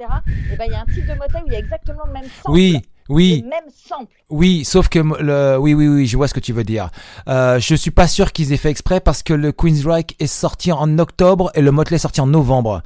et 0.52 0.56
ben 0.56 0.64
il 0.66 0.72
y 0.72 0.74
a 0.74 0.80
un 0.80 0.84
titre 0.86 1.12
de 1.12 1.18
Motley 1.18 1.40
où 1.42 1.46
il 1.46 1.52
y 1.52 1.56
a 1.56 1.58
exactement 1.58 2.04
le 2.06 2.12
même 2.12 2.24
sample. 2.24 2.50
Oui, 2.50 2.80
oui. 3.08 3.42
Le 3.44 3.48
même 3.50 3.68
sample. 3.74 4.12
Oui, 4.30 4.64
sauf 4.64 4.88
que 4.88 4.98
le, 4.98 5.56
oui, 5.58 5.74
oui, 5.74 5.88
oui, 5.88 6.06
je 6.06 6.16
vois 6.16 6.28
ce 6.28 6.34
que 6.34 6.40
tu 6.40 6.52
veux 6.52 6.64
dire. 6.64 6.90
Euh, 7.28 7.58
je 7.58 7.74
suis 7.74 7.90
pas 7.90 8.08
sûr 8.08 8.32
qu'ils 8.32 8.52
aient 8.52 8.56
fait 8.58 8.70
exprès 8.70 9.00
parce 9.00 9.22
que 9.22 9.34
le 9.34 9.52
Queensryche 9.52 10.14
est 10.18 10.26
sorti 10.26 10.72
en 10.72 10.98
octobre 10.98 11.50
et 11.54 11.62
le 11.62 11.70
Motley 11.70 11.96
est 11.96 12.00
sorti 12.00 12.20
en 12.20 12.26
novembre. 12.26 12.82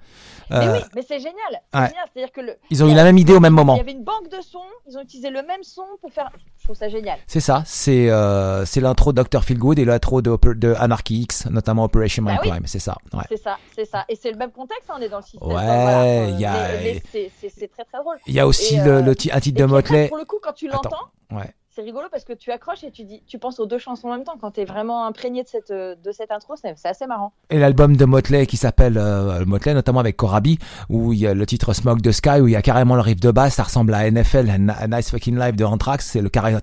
Mais 0.51 0.59
Euh, 0.59 0.73
oui, 0.75 0.81
mais 0.97 1.03
c'est 1.03 1.19
génial. 1.19 1.35
C'est 1.73 1.81
ouais. 1.81 1.87
génial. 1.89 2.05
C'est-à-dire 2.13 2.33
que 2.33 2.41
le, 2.43 2.57
Ils 2.71 2.85
ont 2.85 2.87
il 2.89 2.93
eu 2.93 2.97
la 2.97 3.05
même 3.05 3.17
idée 3.17 3.33
au 3.33 3.41
même 3.41 3.55
Il 3.55 3.57
moment. 3.57 3.77
y 3.77 3.81
avait 3.81 3.93
une 3.93 4.05
banque 4.05 4.29
de 4.31 4.41
sons, 4.43 4.59
ils 4.87 4.99
ont 4.99 5.01
utilisé 5.01 5.31
le 5.31 5.43
même 5.43 5.63
son 5.63 5.85
pour 6.01 6.13
faire. 6.13 6.31
Je 6.63 6.67
trouve 6.69 6.77
ça 6.77 6.89
génial. 6.89 7.19
C'est 7.27 7.41
ça, 7.41 7.65
c'est 7.67 8.09
euh, 8.09 8.65
c'est 8.65 8.81
l'intro 8.81 9.13
de 9.13 9.21
Dr. 9.21 9.43
Feelgood 9.43 9.81
et 9.81 9.85
l'intro 9.85 10.23
de, 10.23 10.75
Anarchy 10.79 11.23
X, 11.23 11.47
notamment 11.47 11.83
Operation 11.83 12.23
Bah 12.23 12.35
oui. 12.35 12.39
Mindcrime, 12.45 12.69
c'est 12.69 12.79
ça. 12.79 12.95
Ouais. 13.13 13.25
C'est 13.29 13.37
ça, 13.43 13.57
c'est 13.75 13.85
ça. 13.85 14.05
Et 14.09 14.15
c'est 14.15 14.31
le 14.31 14.37
même 14.37 14.53
contexte, 14.53 14.89
hein, 14.89 14.95
on 14.97 15.03
est 15.03 15.09
dans 15.09 15.17
le 15.17 15.25
système. 15.25 15.49
Ouais, 15.49 15.55
voilà. 15.55 16.27
y 16.39 16.45
a- 16.45 16.69
c'est- 17.11 17.33
très 17.67 17.83
très 17.85 17.99
drôle. 17.99 18.17
Il 18.29 18.35
y 18.35 18.39
a 18.39 18.47
aussi 18.47 18.77
Et, 18.77 18.81
le, 18.85 18.91
euh, 18.93 19.03
le 19.03 19.11
un 19.11 19.41
titre 19.41 19.59
de 19.59 19.65
Motley. 19.65 20.07
Pour 20.07 20.19
le 20.19 20.25
coup, 20.25 20.39
quand 20.41 20.53
tu 20.53 20.69
l'entends, 20.69 21.11
Ouais. 21.33 21.53
C'est 21.75 21.83
rigolo 21.83 22.07
parce 22.11 22.25
que 22.25 22.33
tu 22.35 22.51
accroches 22.51 22.85
et 22.85 22.91
tu 22.91 23.05
dis, 23.05 23.23
tu 23.27 23.39
penses 23.39 23.59
aux 23.59 23.67
deux 23.67 23.79
chansons 23.79 24.09
en 24.09 24.13
même 24.13 24.25
temps. 24.25 24.37
Quand 24.41 24.51
tu 24.53 24.61
es 24.61 24.65
vraiment 24.65 25.07
imprégné 25.07 25.43
de 25.43 25.49
cette, 25.49 25.71
euh, 25.71 25.95
de 26.05 26.13
cette 26.13 26.31
intro, 26.31 26.55
c'est 26.57 26.75
assez 26.87 27.07
marrant. 27.07 27.33
Et 27.51 27.59
l'album 27.59 27.97
de 27.97 28.05
Motley 28.05 28.47
qui 28.47 28.57
s'appelle 28.59 28.99
euh, 28.99 29.45
Motley, 29.47 29.73
notamment 29.75 30.01
avec 30.01 30.17
Corabi, 30.17 30.59
où 30.91 31.13
il 31.13 31.19
y 31.21 31.27
a 31.27 31.33
le 31.35 31.47
titre 31.47 31.73
Smoke 31.73 32.03
the 32.03 32.13
Sky, 32.13 32.41
où 32.41 32.49
il 32.49 32.53
y 32.53 32.57
a 32.57 32.63
carrément 32.63 32.95
le 32.95 33.01
riff 33.01 33.21
de 33.21 33.31
basse, 33.31 33.55
ça 33.55 33.63
ressemble 33.63 33.95
à 33.95 34.11
NFL, 34.11 34.51
a 34.51 34.59
Ni- 34.59 34.71
a 34.71 34.87
Nice 34.87 35.11
Fucking 35.11 35.39
Life 35.39 35.57
de 35.57 35.65
Anthrax, 35.65 36.07
c'est 36.07 36.21
le 36.21 36.29
carré. 36.29 36.55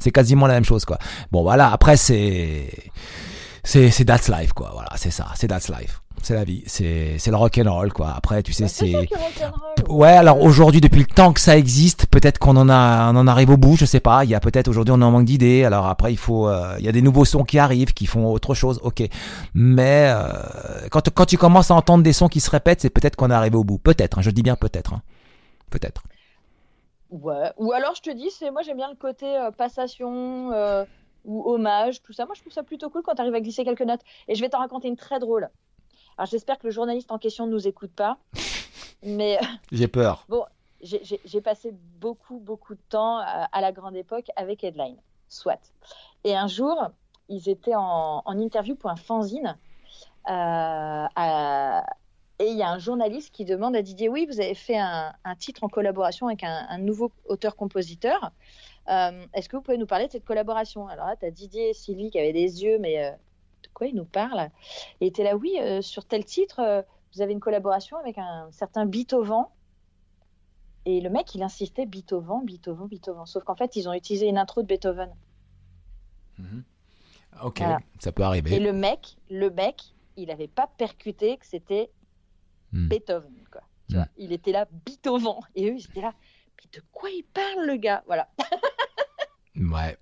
C'est 0.00 0.10
quasiment 0.10 0.46
la 0.46 0.54
même 0.54 0.64
chose, 0.64 0.84
quoi. 0.84 0.98
Bon, 1.30 1.42
voilà, 1.42 1.70
après, 1.72 1.96
c'est, 1.96 2.70
c'est, 3.64 3.90
c'est 3.90 4.04
That's 4.04 4.28
Life, 4.28 4.52
quoi. 4.52 4.70
Voilà, 4.72 4.90
c'est 4.96 5.10
ça, 5.10 5.26
c'est 5.34 5.48
That's 5.48 5.68
Life. 5.68 6.01
C'est 6.22 6.34
la 6.34 6.44
vie, 6.44 6.62
c'est, 6.66 7.18
c'est 7.18 7.30
le 7.30 7.36
rock 7.36 7.58
and 7.58 7.72
roll, 7.72 7.92
quoi. 7.92 8.12
Après, 8.16 8.42
tu 8.44 8.52
sais, 8.52 8.64
Bah, 8.64 8.68
c'est. 8.68 9.08
Ouais, 9.88 10.12
alors 10.12 10.40
aujourd'hui, 10.40 10.80
depuis 10.80 11.00
le 11.00 11.06
temps 11.06 11.32
que 11.32 11.40
ça 11.40 11.58
existe, 11.58 12.06
peut-être 12.06 12.38
qu'on 12.38 12.56
en 12.56 12.68
a, 12.68 13.12
on 13.12 13.16
en 13.16 13.26
arrive 13.26 13.50
au 13.50 13.56
bout, 13.56 13.76
je 13.76 13.84
sais 13.84 13.98
pas. 13.98 14.24
Il 14.24 14.30
y 14.30 14.34
a 14.34 14.40
peut-être 14.40 14.68
aujourd'hui, 14.68 14.94
on 14.96 15.02
en 15.02 15.10
manque 15.10 15.24
d'idées. 15.24 15.64
Alors 15.64 15.86
après, 15.86 16.12
il 16.12 16.16
faut, 16.16 16.48
euh, 16.48 16.76
il 16.78 16.84
y 16.84 16.88
a 16.88 16.92
des 16.92 17.02
nouveaux 17.02 17.24
sons 17.24 17.42
qui 17.42 17.58
arrivent, 17.58 17.92
qui 17.92 18.06
font 18.06 18.30
autre 18.32 18.54
chose, 18.54 18.78
ok. 18.84 19.02
Mais 19.54 20.12
euh, 20.14 20.88
quand 20.90 21.10
quand 21.10 21.26
tu 21.26 21.36
commences 21.36 21.72
à 21.72 21.74
entendre 21.74 22.04
des 22.04 22.12
sons 22.12 22.28
qui 22.28 22.40
se 22.40 22.50
répètent, 22.50 22.80
c'est 22.82 22.90
peut-être 22.90 23.16
qu'on 23.16 23.30
est 23.30 23.34
arrivé 23.34 23.56
au 23.56 23.64
bout. 23.64 23.78
Peut-être, 23.78 24.18
hein, 24.18 24.22
je 24.22 24.30
dis 24.30 24.42
bien 24.42 24.54
peut-être, 24.54 24.94
hein. 24.94 25.02
peut-être. 25.70 26.02
Ouais. 27.10 27.50
Ou 27.58 27.72
alors, 27.72 27.94
je 27.94 28.00
te 28.00 28.10
dis, 28.10 28.30
c'est 28.30 28.50
moi 28.50 28.62
j'aime 28.62 28.78
bien 28.78 28.88
le 28.88 28.96
côté 28.96 29.26
euh, 29.26 29.50
passation 29.50 30.50
euh, 30.52 30.84
ou 31.24 31.46
hommage, 31.50 32.02
tout 32.02 32.12
ça. 32.12 32.24
Moi, 32.24 32.34
je 32.34 32.40
trouve 32.40 32.52
ça 32.52 32.62
plutôt 32.62 32.88
cool 32.90 33.02
quand 33.02 33.14
tu 33.14 33.20
arrives 33.20 33.34
à 33.34 33.40
glisser 33.40 33.64
quelques 33.64 33.82
notes. 33.82 34.00
Et 34.28 34.34
je 34.34 34.40
vais 34.40 34.48
t'en 34.48 34.58
raconter 34.58 34.88
une 34.88 34.96
très 34.96 35.18
drôle. 35.18 35.50
Alors, 36.18 36.26
j'espère 36.30 36.58
que 36.58 36.66
le 36.66 36.72
journaliste 36.72 37.10
en 37.12 37.18
question 37.18 37.46
ne 37.46 37.52
nous 37.52 37.66
écoute 37.68 37.92
pas. 37.92 38.18
Mais 39.02 39.38
J'ai 39.72 39.88
peur. 39.88 40.26
j'ai- 40.82 41.20
j'ai 41.24 41.40
passé 41.40 41.72
beaucoup, 42.00 42.38
beaucoup 42.38 42.74
de 42.74 42.80
temps 42.88 43.18
à, 43.18 43.48
à 43.52 43.60
la 43.60 43.72
grande 43.72 43.96
époque 43.96 44.26
avec 44.36 44.62
Headline, 44.64 44.96
soit. 45.28 45.60
Et 46.24 46.34
un 46.36 46.46
jour, 46.48 46.76
ils 47.28 47.48
étaient 47.48 47.74
en, 47.74 48.22
en 48.24 48.38
interview 48.38 48.74
pour 48.74 48.90
un 48.90 48.96
fanzine. 48.96 49.56
euh, 50.28 51.06
à- 51.16 51.84
et 52.38 52.48
il 52.50 52.56
y 52.56 52.62
a 52.62 52.70
un 52.70 52.78
journaliste 52.78 53.32
qui 53.32 53.44
demande 53.44 53.76
à 53.76 53.82
Didier 53.82 54.08
Oui, 54.08 54.26
vous 54.26 54.40
avez 54.40 54.54
fait 54.54 54.78
un, 54.78 55.12
un 55.24 55.34
titre 55.36 55.62
en 55.64 55.68
collaboration 55.68 56.26
avec 56.26 56.42
un, 56.42 56.66
un 56.68 56.78
nouveau 56.78 57.12
auteur-compositeur. 57.28 58.30
Euh, 58.88 59.24
Est-ce 59.34 59.48
que 59.48 59.56
vous 59.56 59.62
pouvez 59.62 59.78
nous 59.78 59.86
parler 59.86 60.06
de 60.08 60.12
cette 60.12 60.24
collaboration? 60.24 60.88
Alors 60.88 61.06
là, 61.06 61.14
tu 61.16 61.24
as 61.26 61.30
Didier 61.30 61.70
et 61.70 61.74
Sylvie 61.74 62.10
qui 62.10 62.18
avaient 62.18 62.32
des 62.32 62.62
yeux, 62.64 62.78
mais 62.80 63.04
euh, 63.04 63.12
quoi 63.72 63.86
ils 63.86 63.94
nous 63.94 64.04
parlent 64.04 64.50
Et 65.00 65.06
était 65.06 65.24
là 65.24 65.36
Oui, 65.36 65.56
euh, 65.60 65.82
sur 65.82 66.04
tel 66.04 66.24
titre, 66.24 66.60
euh, 66.60 66.82
vous 67.14 67.20
avez 67.22 67.32
une 67.32 67.40
collaboration 67.40 67.96
avec 67.98 68.18
un 68.18 68.48
certain 68.52 68.86
Beethoven. 68.86 69.44
Et 70.84 71.00
le 71.00 71.10
mec, 71.10 71.34
il 71.34 71.42
insistait 71.42 71.86
Beethoven, 71.86 72.44
Beethoven, 72.44 72.88
Beethoven. 72.88 73.24
Sauf 73.26 73.44
qu'en 73.44 73.54
fait, 73.54 73.76
ils 73.76 73.88
ont 73.88 73.92
utilisé 73.92 74.26
une 74.28 74.38
intro 74.38 74.62
de 74.62 74.66
Beethoven. 74.66 75.10
Ok, 77.42 77.58
Voilà. 77.58 77.78
ça 77.98 78.12
peut 78.12 78.22
Et 78.22 78.26
arriver. 78.26 78.58
le 78.58 78.72
mec, 78.72 79.16
le 79.30 79.50
mec, 79.50 79.94
il 80.16 80.28
n'avait 80.28 80.48
pas 80.48 80.66
percuté 80.66 81.36
que 81.38 81.46
c'était 81.46 81.90
Hmm. 82.72 82.88
Beethoven. 82.88 83.32
Quoi. 83.50 83.60
Vois, 83.90 84.06
il 84.16 84.32
était 84.32 84.52
là, 84.52 84.66
Beethoven. 84.86 85.34
Et 85.54 85.70
eux, 85.70 85.74
ils 85.76 85.84
étaient 85.84 86.00
là, 86.00 86.14
mais 86.58 86.70
de 86.78 86.82
quoi 86.90 87.10
il 87.10 87.22
parle, 87.24 87.66
le 87.66 87.76
gars? 87.76 88.02
Voilà. 88.06 88.28
Ouais. 89.56 89.96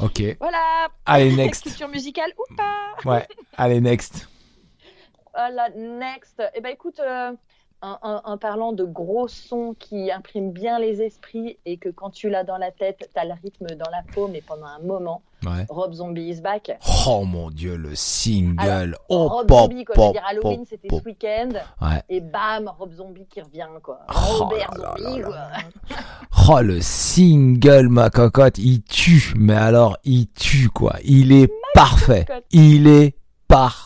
Ok. 0.00 0.22
Voilà. 0.40 0.88
Allez 1.06 1.34
next. 1.36 1.62
Culture 1.64 1.88
musicale 1.88 2.32
ou 2.38 2.54
pas? 2.54 2.94
Ouais. 3.04 3.26
Allez 3.56 3.80
next. 3.80 4.28
voilà, 5.32 5.68
next. 5.70 6.42
Eh 6.54 6.60
ben 6.60 6.70
écoute, 6.72 7.00
euh, 7.00 7.32
en, 8.02 8.20
en- 8.24 8.38
parlant 8.38 8.72
de 8.72 8.84
gros 8.84 9.28
sons 9.28 9.74
qui 9.78 10.10
impriment 10.10 10.52
bien 10.52 10.78
les 10.78 11.02
esprits 11.02 11.58
et 11.66 11.76
que 11.76 11.88
quand 11.88 12.10
tu 12.10 12.28
l'as 12.30 12.44
dans 12.44 12.56
la 12.58 12.70
tête, 12.70 13.08
t'as 13.14 13.24
le 13.24 13.32
rythme 13.42 13.66
dans 13.76 13.90
la 13.90 14.02
peau, 14.14 14.28
mais 14.28 14.40
pendant 14.40 14.66
un 14.66 14.78
moment, 14.84 15.22
Ouais. 15.44 15.66
Rob 15.68 15.92
Zombie 15.92 16.30
is 16.30 16.40
back. 16.40 16.78
Oh 17.06 17.24
mon 17.26 17.50
dieu, 17.50 17.76
le 17.76 17.94
single. 17.94 18.96
oh, 19.10 19.28
Rob 19.28 19.46
pop, 19.46 19.70
Zombie, 19.70 19.84
quoi. 19.84 19.94
Je 19.94 20.00
veux 20.00 20.06
pop, 20.06 20.12
dire, 20.14 20.22
Halloween, 20.26 20.58
pop, 20.60 20.66
c'était 20.70 20.88
pop. 20.88 21.00
ce 21.00 21.04
week-end. 21.04 21.48
Ouais. 21.82 22.02
Et 22.08 22.20
bam, 22.22 22.72
Rob 22.78 22.92
Zombie 22.94 23.26
qui 23.26 23.42
revient, 23.42 23.66
quoi. 23.82 24.00
Oh 24.08 24.44
Robert 24.44 24.70
là 24.78 24.94
là 24.96 25.10
Zombie, 25.10 25.20
là 25.20 25.26
quoi. 25.26 25.96
Oh, 26.56 26.60
le 26.62 26.80
single, 26.80 27.88
ma 27.88 28.08
cocotte, 28.08 28.56
il 28.58 28.82
tue. 28.84 29.34
Mais 29.36 29.54
alors, 29.54 29.98
il 30.04 30.28
tue, 30.30 30.70
quoi. 30.70 30.94
Il 31.04 31.30
est 31.32 31.52
parfait. 31.74 32.24
cocotte. 32.26 32.44
Il 32.50 32.86
est 32.86 33.14
parfait. 33.46 33.83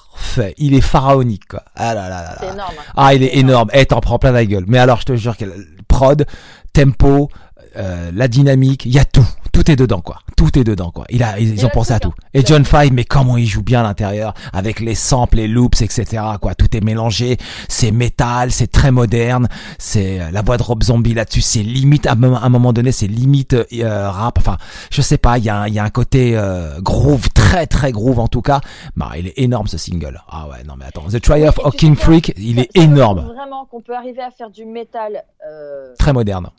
Il 0.58 0.75
est 0.75 0.80
pharaonique, 0.80 1.48
quoi. 1.48 1.62
Ah 1.76 1.94
là 1.94 2.08
là 2.08 2.22
là 2.22 2.37
C'est 2.40 2.52
énorme. 2.52 2.75
hein. 2.78 2.92
Ah, 2.96 3.14
il 3.14 3.22
est 3.22 3.37
énorme. 3.37 3.70
Eh, 3.72 3.87
t'en 3.87 4.00
prends 4.00 4.18
plein 4.18 4.32
la 4.32 4.44
gueule. 4.44 4.64
Mais 4.68 4.78
alors, 4.78 5.00
je 5.00 5.04
te 5.06 5.16
jure 5.16 5.37
que 5.37 5.44
prod, 5.88 6.26
tempo, 6.72 7.28
euh, 7.76 8.10
la 8.14 8.28
dynamique, 8.28 8.84
il 8.84 8.92
y 8.92 8.98
a 8.98 9.04
tout. 9.04 9.26
Tout 9.58 9.72
est 9.72 9.76
dedans, 9.76 10.00
quoi. 10.00 10.18
Tout 10.36 10.56
est 10.56 10.62
dedans, 10.62 10.92
quoi. 10.92 11.04
Il 11.10 11.24
a, 11.24 11.40
ils, 11.40 11.58
Il 11.58 11.66
ont 11.66 11.68
pensé 11.68 11.92
à 11.92 11.98
tout. 11.98 12.12
Et 12.32 12.46
John 12.46 12.64
Five, 12.64 12.92
mais 12.92 13.02
comment 13.02 13.36
il 13.36 13.46
joue 13.46 13.64
bien 13.64 13.80
à 13.80 13.82
l'intérieur, 13.82 14.32
avec 14.52 14.78
les 14.78 14.94
samples, 14.94 15.38
les 15.38 15.48
loops, 15.48 15.82
etc., 15.82 16.22
quoi. 16.40 16.54
Tout 16.54 16.76
est 16.76 16.80
mélangé. 16.80 17.38
C'est 17.68 17.90
métal, 17.90 18.52
c'est 18.52 18.68
très 18.70 18.92
moderne. 18.92 19.48
C'est 19.76 20.20
euh, 20.20 20.30
la 20.30 20.42
voix 20.42 20.58
de 20.58 20.62
Rob 20.62 20.80
Zombie 20.84 21.12
là-dessus. 21.12 21.40
C'est 21.40 21.64
limite, 21.64 22.06
à 22.06 22.12
un 22.12 22.48
moment- 22.48 22.72
donné, 22.72 22.92
c'est 22.92 23.08
limite 23.08 23.54
euh, 23.54 24.08
rap. 24.08 24.38
Enfin, 24.38 24.58
je 24.92 25.02
sais 25.02 25.18
pas. 25.18 25.38
Il 25.38 25.44
y 25.44 25.50
a, 25.50 25.66
il 25.66 25.74
y 25.74 25.80
a 25.80 25.84
un 25.84 25.90
côté 25.90 26.36
euh, 26.36 26.80
groove, 26.80 27.28
très 27.34 27.66
très 27.66 27.90
groove 27.90 28.20
en 28.20 28.28
tout 28.28 28.42
cas. 28.42 28.60
Bah, 28.94 29.10
il 29.18 29.26
est 29.26 29.38
énorme 29.40 29.66
ce 29.66 29.76
single. 29.76 30.22
Ah 30.28 30.46
ouais, 30.48 30.62
non 30.68 30.74
mais 30.78 30.84
attends. 30.84 31.02
The 31.10 31.20
Triumph 31.20 31.58
et 31.58 31.64
of 31.66 31.74
King 31.74 31.96
Freak, 31.96 32.32
il 32.36 32.60
est 32.60 32.70
énorme. 32.76 33.22
Vraiment 33.34 33.64
qu'on 33.64 33.80
peut 33.80 33.96
arriver 33.96 34.22
à 34.22 34.30
faire 34.30 34.50
du 34.50 34.64
métal 34.66 35.24
euh, 35.50 35.94
Très 35.98 36.12
moderne. 36.12 36.50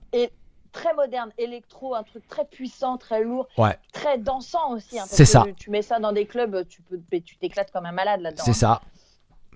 Très 0.71 0.93
moderne, 0.93 1.31
électro, 1.37 1.95
un 1.95 2.03
truc 2.03 2.27
très 2.27 2.45
puissant, 2.45 2.97
très 2.97 3.23
lourd, 3.23 3.47
Ouais. 3.57 3.77
très 3.91 4.17
dansant 4.17 4.73
aussi. 4.73 4.99
hein, 4.99 5.05
C'est 5.07 5.25
ça. 5.25 5.45
Tu 5.57 5.69
mets 5.69 5.81
ça 5.81 5.99
dans 5.99 6.11
des 6.11 6.25
clubs, 6.25 6.67
tu 6.67 6.81
peux, 6.81 6.99
tu 7.21 7.37
t'éclates 7.37 7.71
comme 7.71 7.85
un 7.85 7.91
malade 7.91 8.21
là-dedans. 8.21 8.43
C'est 8.43 8.51
hein. 8.51 8.53
ça. 8.53 8.81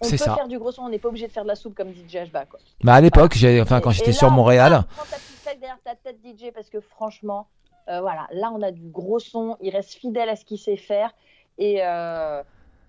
On 0.01 0.09
peut 0.09 0.17
ça. 0.17 0.35
faire 0.35 0.47
du 0.47 0.57
gros 0.59 0.71
son, 0.71 0.83
on 0.83 0.89
n'est 0.89 0.99
pas 0.99 1.07
obligé 1.09 1.27
de 1.27 1.31
faire 1.31 1.43
de 1.43 1.47
la 1.47 1.55
soupe 1.55 1.75
comme 1.75 1.93
DJ 1.93 2.15
Ashba. 2.17 2.45
Quoi. 2.45 2.59
Bah 2.83 2.95
à 2.95 3.01
l'époque, 3.01 3.37
enfin 3.61 3.79
quand 3.79 3.91
j'étais 3.91 4.11
sur 4.11 4.31
Montréal, 4.31 4.83
Prends, 4.95 5.03
ta 5.05 5.15
petite 5.17 5.59
derrière 5.59 5.77
ta 5.83 5.95
tête 5.95 6.17
DJ 6.23 6.51
parce 6.53 6.69
que 6.69 6.81
franchement, 6.81 7.47
euh, 7.89 8.01
voilà, 8.01 8.27
là 8.31 8.51
on 8.53 8.61
a 8.61 8.71
du 8.71 8.87
gros 8.89 9.19
son, 9.19 9.55
il 9.61 9.69
reste 9.69 9.93
fidèle 9.93 10.29
à 10.29 10.35
ce 10.35 10.43
qu'il 10.45 10.57
sait 10.57 10.77
faire 10.77 11.13
et, 11.57 11.83
euh, 11.83 12.41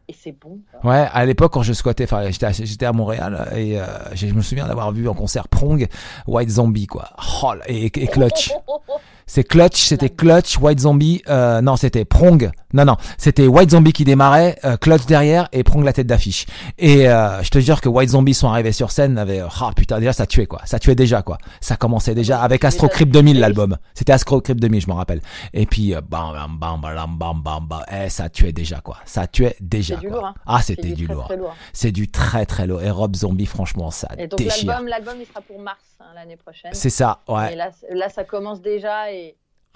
et 0.08 0.12
c'est 0.12 0.32
bon. 0.32 0.61
quoi. 0.80 0.90
ouais, 0.90 1.06
à 1.12 1.25
l'époque 1.25 1.52
quand 1.52 1.62
je 1.62 1.73
squattais, 1.73 2.04
enfin 2.04 2.30
j'étais, 2.30 2.87
à- 2.87 2.92
Montréal 2.92 3.49
et 3.56 3.80
euh, 3.80 3.84
je 4.14 4.26
me 4.26 4.42
souviens 4.42 4.66
d'avoir 4.66 4.92
vu 4.92 5.08
en 5.08 5.14
concert 5.14 5.49
Prong, 5.49 5.87
White 6.26 6.50
Zombie 6.50 6.87
quoi, 6.87 7.11
oh, 7.42 7.52
et 7.66 7.90
Clutch. 7.90 8.52
C'est 9.26 9.45
Clutch, 9.45 9.76
c'était 9.83 10.11
Clutch, 10.11 10.59
White 10.59 10.81
Zombie, 10.81 11.23
euh, 11.28 11.61
non 11.61 11.76
c'était 11.76 12.04
Prong, 12.04 12.50
non 12.75 12.85
non, 12.85 12.97
c'était 13.16 13.47
White 13.47 13.71
Zombie 13.71 13.93
qui 13.93 14.04
démarrait, 14.04 14.59
euh, 14.64 14.76
Clutch 14.76 15.07
derrière 15.07 15.49
et 15.52 15.62
Prong 15.64 15.83
la 15.85 15.93
tête 15.93 16.07
d'affiche. 16.07 16.45
Et 16.78 17.09
euh, 17.09 17.43
je 17.43 17.49
te 17.50 17.59
jure 17.59 17.81
que 17.81 17.88
White 17.88 18.11
Zombie 18.11 18.35
sont 18.35 18.49
arrivés 18.49 18.73
sur 18.73 18.90
scène, 18.90 19.16
avait, 19.16 19.40
ah 19.40 19.71
putain 19.75 19.99
déjà 19.99 20.12
ça 20.12 20.26
tuait 20.26 20.47
quoi, 20.47 20.61
ça 20.66 20.78
tuait 20.78 20.95
déjà 20.95 21.23
quoi, 21.23 21.38
ça 21.61 21.76
commençait 21.76 22.14
déjà 22.14 22.43
avec 22.43 22.64
Astro 22.64 22.88
Crypt 22.88 23.11
2000 23.12 23.35
mais- 23.35 23.40
l'album, 23.40 23.76
c'était 23.95 24.12
Astro 24.12 24.40
Crypt 24.40 24.61
2000 24.61 24.81
je 24.83 24.88
m'en 24.88 24.97
rappelle. 24.97 25.21
Et 25.52 25.64
puis 25.66 25.95
euh, 25.95 26.00
bam 26.02 26.33
bam 26.35 26.59
bam 26.59 26.81
bam 26.83 27.19
bam 27.19 27.43
bam 27.43 27.66
bam, 27.66 27.81
eh 27.90 28.09
ça 28.11 28.28
tuait 28.28 28.52
déjà 28.52 28.81
quoi, 28.81 28.99
ça 29.07 29.26
tuait 29.26 29.57
déjà 29.61 29.97
quoi. 29.97 30.11
lourd, 30.11 30.26
hein. 30.26 30.35
Ah 30.47 30.61
c'était 30.62 30.93
du 30.93 31.07
très, 31.07 31.37
lourd, 31.37 31.54
c'est 31.73 31.93
du 31.93 32.11
très 32.11 32.45
très 32.45 32.66
lourd. 32.66 32.83
Et 32.83 32.90
Rob 32.90 33.16
Zombie 33.16 33.47
franchement 33.47 33.90
ça 33.90 34.09
Et 34.19 34.26
donc 34.26 34.38
déchire. 34.38 34.66
l'album, 34.69 34.88
l'album 34.88 35.14
il 35.21 35.26
sera 35.26 35.40
pour 35.40 35.59
mars 35.61 35.78
hein, 36.00 36.04
l'année 36.14 36.37
prochaine. 36.37 36.71
C'est 36.75 36.90
ça, 36.90 37.21
Et 37.28 37.33
ouais. 37.33 37.57
là, 37.57 37.71
c- 37.73 37.87
là, 37.90 38.09
ça 38.09 38.25
commence 38.25 38.61
déjà 38.61 39.11
et, 39.11 39.14
et 39.14 39.24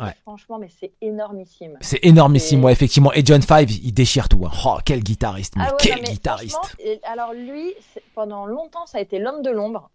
Ouais. 0.01 0.15
franchement, 0.23 0.59
mais 0.59 0.69
c'est 0.81 0.93
énormissime. 1.01 1.77
C'est 1.81 1.99
énormissime, 2.05 2.61
Et- 2.61 2.65
ouais, 2.67 2.73
effectivement. 2.73 3.13
Et 3.15 3.23
John 3.25 3.43
Five, 3.43 3.71
il 3.71 3.93
déchire 3.93 4.29
tout. 4.29 4.41
hein. 4.47 4.51
Oh, 4.65 4.79
quel 4.85 5.01
guitariste, 5.03 5.55
mais 5.57 5.65
Ah 5.67 5.71
ouais, 5.73 5.77
quel 5.81 5.97
non, 5.97 6.03
mais 6.03 6.09
guitariste. 6.13 6.77
et 6.79 7.01
alors 7.03 7.33
lui, 7.33 7.75
pendant 8.15 8.47
longtemps, 8.47 8.87
ça 8.87 8.99
a 8.99 9.01
été 9.01 9.19
l'homme 9.19 9.43
de 9.43 9.51
l'ombre. 9.51 9.91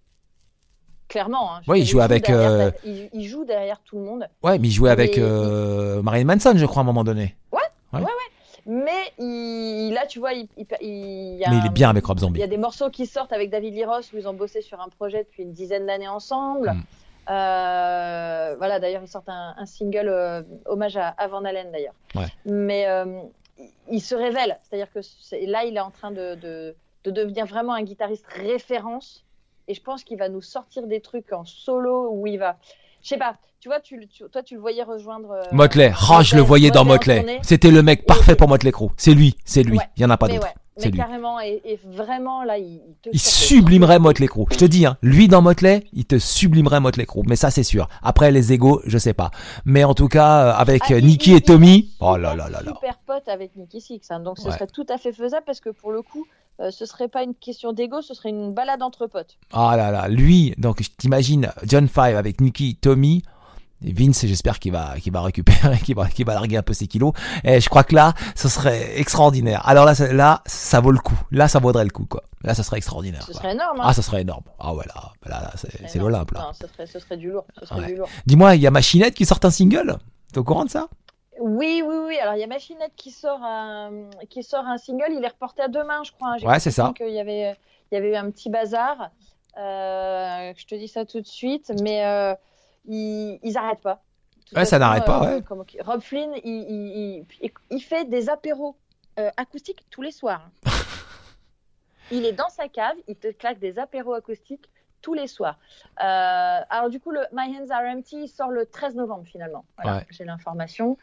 Clairement. 1.07 1.55
Hein, 1.55 1.61
Ouais, 1.67 1.79
il 1.81 1.85
joue 1.85 1.99
avec, 2.01 2.25
derrière- 2.25 2.49
euh, 2.49 2.71
il, 2.83 3.09
il 3.13 3.27
joue 3.27 3.45
derrière 3.45 3.79
tout 3.81 3.97
le 3.97 4.03
monde. 4.03 4.27
Ouais, 4.41 4.57
mais 4.59 4.67
il 4.69 4.71
jouait 4.71 4.89
avec 4.89 5.15
Mais- 5.17 5.23
euh, 5.23 6.01
Marilyn 6.01 6.25
Manson, 6.25 6.53
je 6.55 6.65
crois, 6.65 6.81
à 6.81 6.83
un 6.83 6.85
moment 6.85 7.03
donné. 7.03 7.35
Mais 8.65 9.11
il, 9.19 9.91
là, 9.93 10.05
tu 10.07 10.19
vois, 10.19 10.31
il, 10.31 10.47
il, 10.57 10.65
il 10.81 11.35
y 11.37 11.43
a 11.43 11.49
Mais 11.49 11.57
il 11.57 11.65
est 11.65 11.67
un- 11.67 11.71
bien 11.71 11.89
avec 11.89 12.05
Rob 12.05 12.17
Il 12.17 12.21
Zombie. 12.21 12.39
y 12.39 12.43
a 12.43 12.47
des 12.47 12.57
morceaux 12.57 12.89
qui 12.89 13.05
sortent 13.05 13.33
avec 13.33 13.49
David 13.49 13.73
Lee 13.73 13.83
Ross 13.83 14.11
où 14.13 14.17
ils 14.17 14.25
ont 14.25 14.33
bossé 14.33 14.61
sur 14.61 14.79
un 14.79 14.87
projet 14.87 15.25
depuis 15.25 15.43
une 15.43 15.51
dizaine 15.51 15.85
d'années 15.85 16.07
ensemble. 16.07 16.71
Mm. 16.71 16.83
Euh, 17.29 18.55
voilà, 18.57 18.79
d'ailleurs, 18.79 19.01
ils 19.03 19.07
sortent 19.07 19.29
un, 19.29 19.53
un 19.57 19.65
single 19.65 20.07
euh, 20.09 20.41
hommage 20.65 20.97
à, 20.97 21.09
à 21.09 21.27
Van 21.27 21.43
Halen, 21.43 21.71
d'ailleurs. 21.71 21.93
Ouais. 22.15 22.25
Mais 22.45 22.87
euh, 22.87 23.21
il- 23.89 24.01
se 24.01 24.15
révèle, 24.15 24.57
c'est-à-dire 24.63 24.91
que 24.93 25.01
c'est- 25.01 25.45
là, 25.45 25.63
il 25.63 25.75
est 25.77 25.79
en 25.81 25.91
train 25.91 26.11
de, 26.11 26.35
de, 26.35 26.75
de 27.03 27.11
devenir 27.11 27.45
vraiment 27.45 27.73
un 27.73 27.83
guitariste 27.83 28.25
référence. 28.27 29.25
Et 29.67 29.73
je 29.73 29.81
pense 29.81 30.03
qu'il 30.03 30.17
va 30.17 30.27
nous 30.29 30.41
sortir 30.41 30.87
des 30.87 30.99
trucs 30.99 31.31
en 31.31 31.45
solo 31.45 32.09
où 32.11 32.27
il 32.27 32.37
va. 32.37 32.57
Je 33.01 33.09
sais 33.09 33.17
pas, 33.17 33.35
tu 33.59 33.69
vois, 33.69 33.79
tu, 33.79 34.07
tu- 34.07 34.23
toi, 34.29 34.43
tu 34.43 34.55
le 34.55 34.61
voyais 34.61 34.83
rejoindre. 34.83 35.31
euh, 35.31 35.43
Motley. 35.51 35.91
Oh, 36.11 36.21
je 36.21 36.35
le 36.35 36.41
voyais 36.41 36.69
dans 36.71 36.83
Motley. 36.85 37.39
C'était 37.43 37.71
le 37.71 37.81
mec 37.81 38.05
parfait 38.05 38.33
Et- 38.33 38.35
pour 38.35 38.47
Motley 38.49 38.71
Crue. 38.71 38.89
C'est 38.97 39.13
lui, 39.13 39.35
c'est 39.45 39.63
lui. 39.63 39.77
Ouais. 39.77 39.89
Il 39.97 40.03
y 40.03 40.05
en 40.05 40.09
a 40.09 40.17
pas 40.17 40.27
d'autre. 40.27 40.45
ouais, 40.47 40.53
mais 40.81 40.91
carrément, 40.91 41.39
et, 41.39 41.61
et 41.65 41.79
vraiment, 41.85 42.43
là, 42.43 42.57
il, 42.57 42.79
te 43.01 43.09
Il 43.13 43.19
sublimerait 43.19 43.99
Motley 43.99 44.27
Crue. 44.27 44.45
Je 44.51 44.57
te 44.57 44.65
dis, 44.65 44.85
hein, 44.85 44.97
lui 45.01 45.27
dans 45.27 45.41
Motley, 45.41 45.85
il 45.93 46.05
te 46.05 46.17
sublimerait 46.17 46.79
Motley 46.79 47.05
Crue. 47.05 47.21
Mais 47.27 47.35
ça, 47.35 47.51
c'est 47.51 47.63
sûr. 47.63 47.87
Après, 48.01 48.31
les 48.31 48.53
égos, 48.53 48.81
je 48.85 48.97
sais 48.97 49.13
pas. 49.13 49.31
Mais 49.65 49.83
en 49.83 49.93
tout 49.93 50.07
cas, 50.07 50.45
euh, 50.47 50.53
avec 50.53 50.83
Ah, 50.89 50.93
euh, 50.93 51.01
Nicky 51.01 51.31
il- 51.31 51.35
et 51.37 51.41
Tommy, 51.41 51.75
il 51.77 51.89
oh 51.99 52.17
là 52.17 52.35
là 52.35 52.49
là 52.49 52.61
là. 52.61 52.71
Super 52.73 52.97
pote 53.05 53.27
avec 53.27 53.55
Nicky 53.55 53.81
Six, 53.81 54.01
hein, 54.09 54.19
donc 54.19 54.39
ce 54.39 54.45
Ouais. 54.47 54.53
serait 54.53 54.67
tout 54.67 54.85
à 54.89 54.97
fait 54.97 55.13
faisable 55.13 55.43
parce 55.45 55.59
que 55.59 55.69
pour 55.69 55.91
le 55.91 56.01
coup, 56.01 56.25
euh, 56.59 56.69
ce 56.71 56.85
serait 56.85 57.07
pas 57.07 57.23
une 57.23 57.33
question 57.35 57.73
d'ego, 57.73 58.01
ce 58.01 58.13
serait 58.13 58.29
une 58.29 58.53
balade 58.53 58.81
entre 58.83 59.07
potes. 59.07 59.37
Ah 59.51 59.75
là 59.77 59.91
là, 59.91 60.07
lui, 60.07 60.53
donc 60.57 60.81
je 60.83 60.89
t'imagine 60.97 61.51
John 61.65 61.87
Five 61.87 62.15
avec 62.15 62.41
Nicky, 62.41 62.75
Tommy, 62.75 63.23
Vince, 63.83 64.25
j'espère 64.25 64.59
qu'il 64.59 64.71
va, 64.71 64.99
qu'il 64.99 65.11
va 65.11 65.21
récupérer, 65.21 65.77
qu'il 65.83 65.95
va, 65.95 66.07
qu'il 66.07 66.25
va 66.25 66.33
larguer 66.33 66.57
un 66.57 66.61
peu 66.63 66.73
ses 66.73 66.87
kilos. 66.87 67.13
Et 67.43 67.59
je 67.59 67.69
crois 67.69 67.83
que 67.83 67.93
là, 67.95 68.13
ce 68.35 68.47
serait 68.49 68.99
extraordinaire. 68.99 69.67
Alors 69.67 69.85
là, 69.85 69.95
ça- 69.95 70.11
là, 70.13 70.41
ça 70.45 70.79
vaut 70.79 70.91
le 70.91 70.99
coup. 70.99 71.19
Là, 71.31 71.47
ça 71.47 71.59
vaudrait 71.59 71.83
le 71.83 71.89
coup, 71.89 72.05
quoi. 72.05 72.23
Là, 72.43 72.53
ça 72.53 72.63
serait 72.63 72.77
extraordinaire. 72.77 73.21
Ce 73.23 73.31
quoi. 73.31 73.41
serait 73.41 73.53
énorme. 73.53 73.79
Hein. 73.79 73.85
Ah, 73.87 73.93
ça 73.93 74.01
serait 74.01 74.21
énorme. 74.21 74.43
Ah 74.59 74.73
ouais, 74.73 74.85
là, 74.87 75.11
là, 75.25 75.41
là, 75.41 75.51
c'est, 75.55 75.97
l'Olympe, 75.99 76.31
là. 76.31 76.41
Non, 76.47 76.53
ce 76.53 76.67
serait, 76.67 76.85
ce 76.87 76.99
serait 76.99 77.17
du 77.17 77.31
lourd. 77.31 77.45
Ouais. 77.71 77.93
lourd. 77.95 78.07
Dis-moi, 78.25 78.55
il 78.55 78.61
y 78.61 78.67
a 78.67 78.71
Machinette 78.71 79.13
qui 79.13 79.25
sort 79.25 79.39
un 79.43 79.49
single? 79.51 79.97
T'es 80.31 80.39
au 80.39 80.43
courant 80.43 80.65
de 80.65 80.69
ça? 80.69 80.87
Oui, 81.39 81.81
oui, 81.85 81.95
oui. 82.07 82.17
Alors 82.19 82.35
il 82.35 82.39
y 82.41 82.43
a 82.43 82.47
Machinette 82.47 82.91
qui 82.95 83.09
sort 83.11 83.39
un, 83.43 83.89
qui 84.29 84.43
sort 84.43 84.65
un 84.67 84.77
single. 84.77 85.07
Il 85.11 85.23
est 85.23 85.27
reporté 85.29 85.61
à 85.63 85.67
demain, 85.67 86.01
je 86.05 86.11
crois. 86.11 86.35
hein. 86.39 86.45
Ouais, 86.47 86.59
c'est 86.59 86.69
ça. 86.71 86.93
qu'il 86.95 87.09
y 87.09 87.19
avait, 87.19 87.55
il 87.91 87.95
y 87.95 87.97
avait 87.97 88.11
eu 88.11 88.15
un 88.15 88.29
petit 88.29 88.49
bazar. 88.51 89.09
Euh, 89.57 90.53
je 90.57 90.65
te 90.65 90.75
dis 90.75 90.87
ça 90.87 91.05
tout 91.05 91.21
de 91.21 91.27
suite, 91.27 91.71
mais 91.81 92.05
euh, 92.05 92.33
ils, 92.85 93.39
ils 93.43 93.57
arrêtent 93.57 93.81
pas. 93.81 94.01
Ouais, 94.55 94.65
ça 94.65 94.77
n'arrête 94.77 95.05
pas, 95.05 95.23
euh, 95.23 95.35
ouais. 95.37 95.41
comment- 95.41 95.65
Rob 95.81 96.01
Flynn, 96.01 96.31
il, 96.43 96.53
il, 96.69 97.25
il- 97.41 97.51
il 97.71 97.79
fait 97.81 98.05
des 98.05 98.29
apéros 98.29 98.75
euh, 99.19 99.29
acoustiques 99.37 99.85
tous 99.89 100.01
les 100.01 100.11
soirs. 100.11 100.49
il 102.11 102.25
est 102.25 102.33
dans 102.33 102.49
sa 102.49 102.67
cave, 102.67 102.95
il 103.07 103.15
te 103.15 103.31
claque 103.31 103.59
des 103.59 103.79
apéros 103.79 104.13
acoustiques 104.13 104.69
tous 105.01 105.13
les 105.13 105.27
soirs. 105.27 105.57
Euh, 106.01 106.59
alors 106.69 106.89
du 106.89 106.99
coup, 106.99 107.11
le 107.11 107.21
My 107.33 107.57
Hands 107.57 107.69
Are 107.71 107.83
Empty 107.83 108.23
il 108.23 108.27
sort 108.29 108.49
le 108.51 108.65
13 108.65 108.95
novembre 108.95 109.25
finalement. 109.25 109.65
Voilà, 109.77 109.97
Ouais. 109.99 110.05
j'ai 110.11 110.23
l'information. 110.23 110.97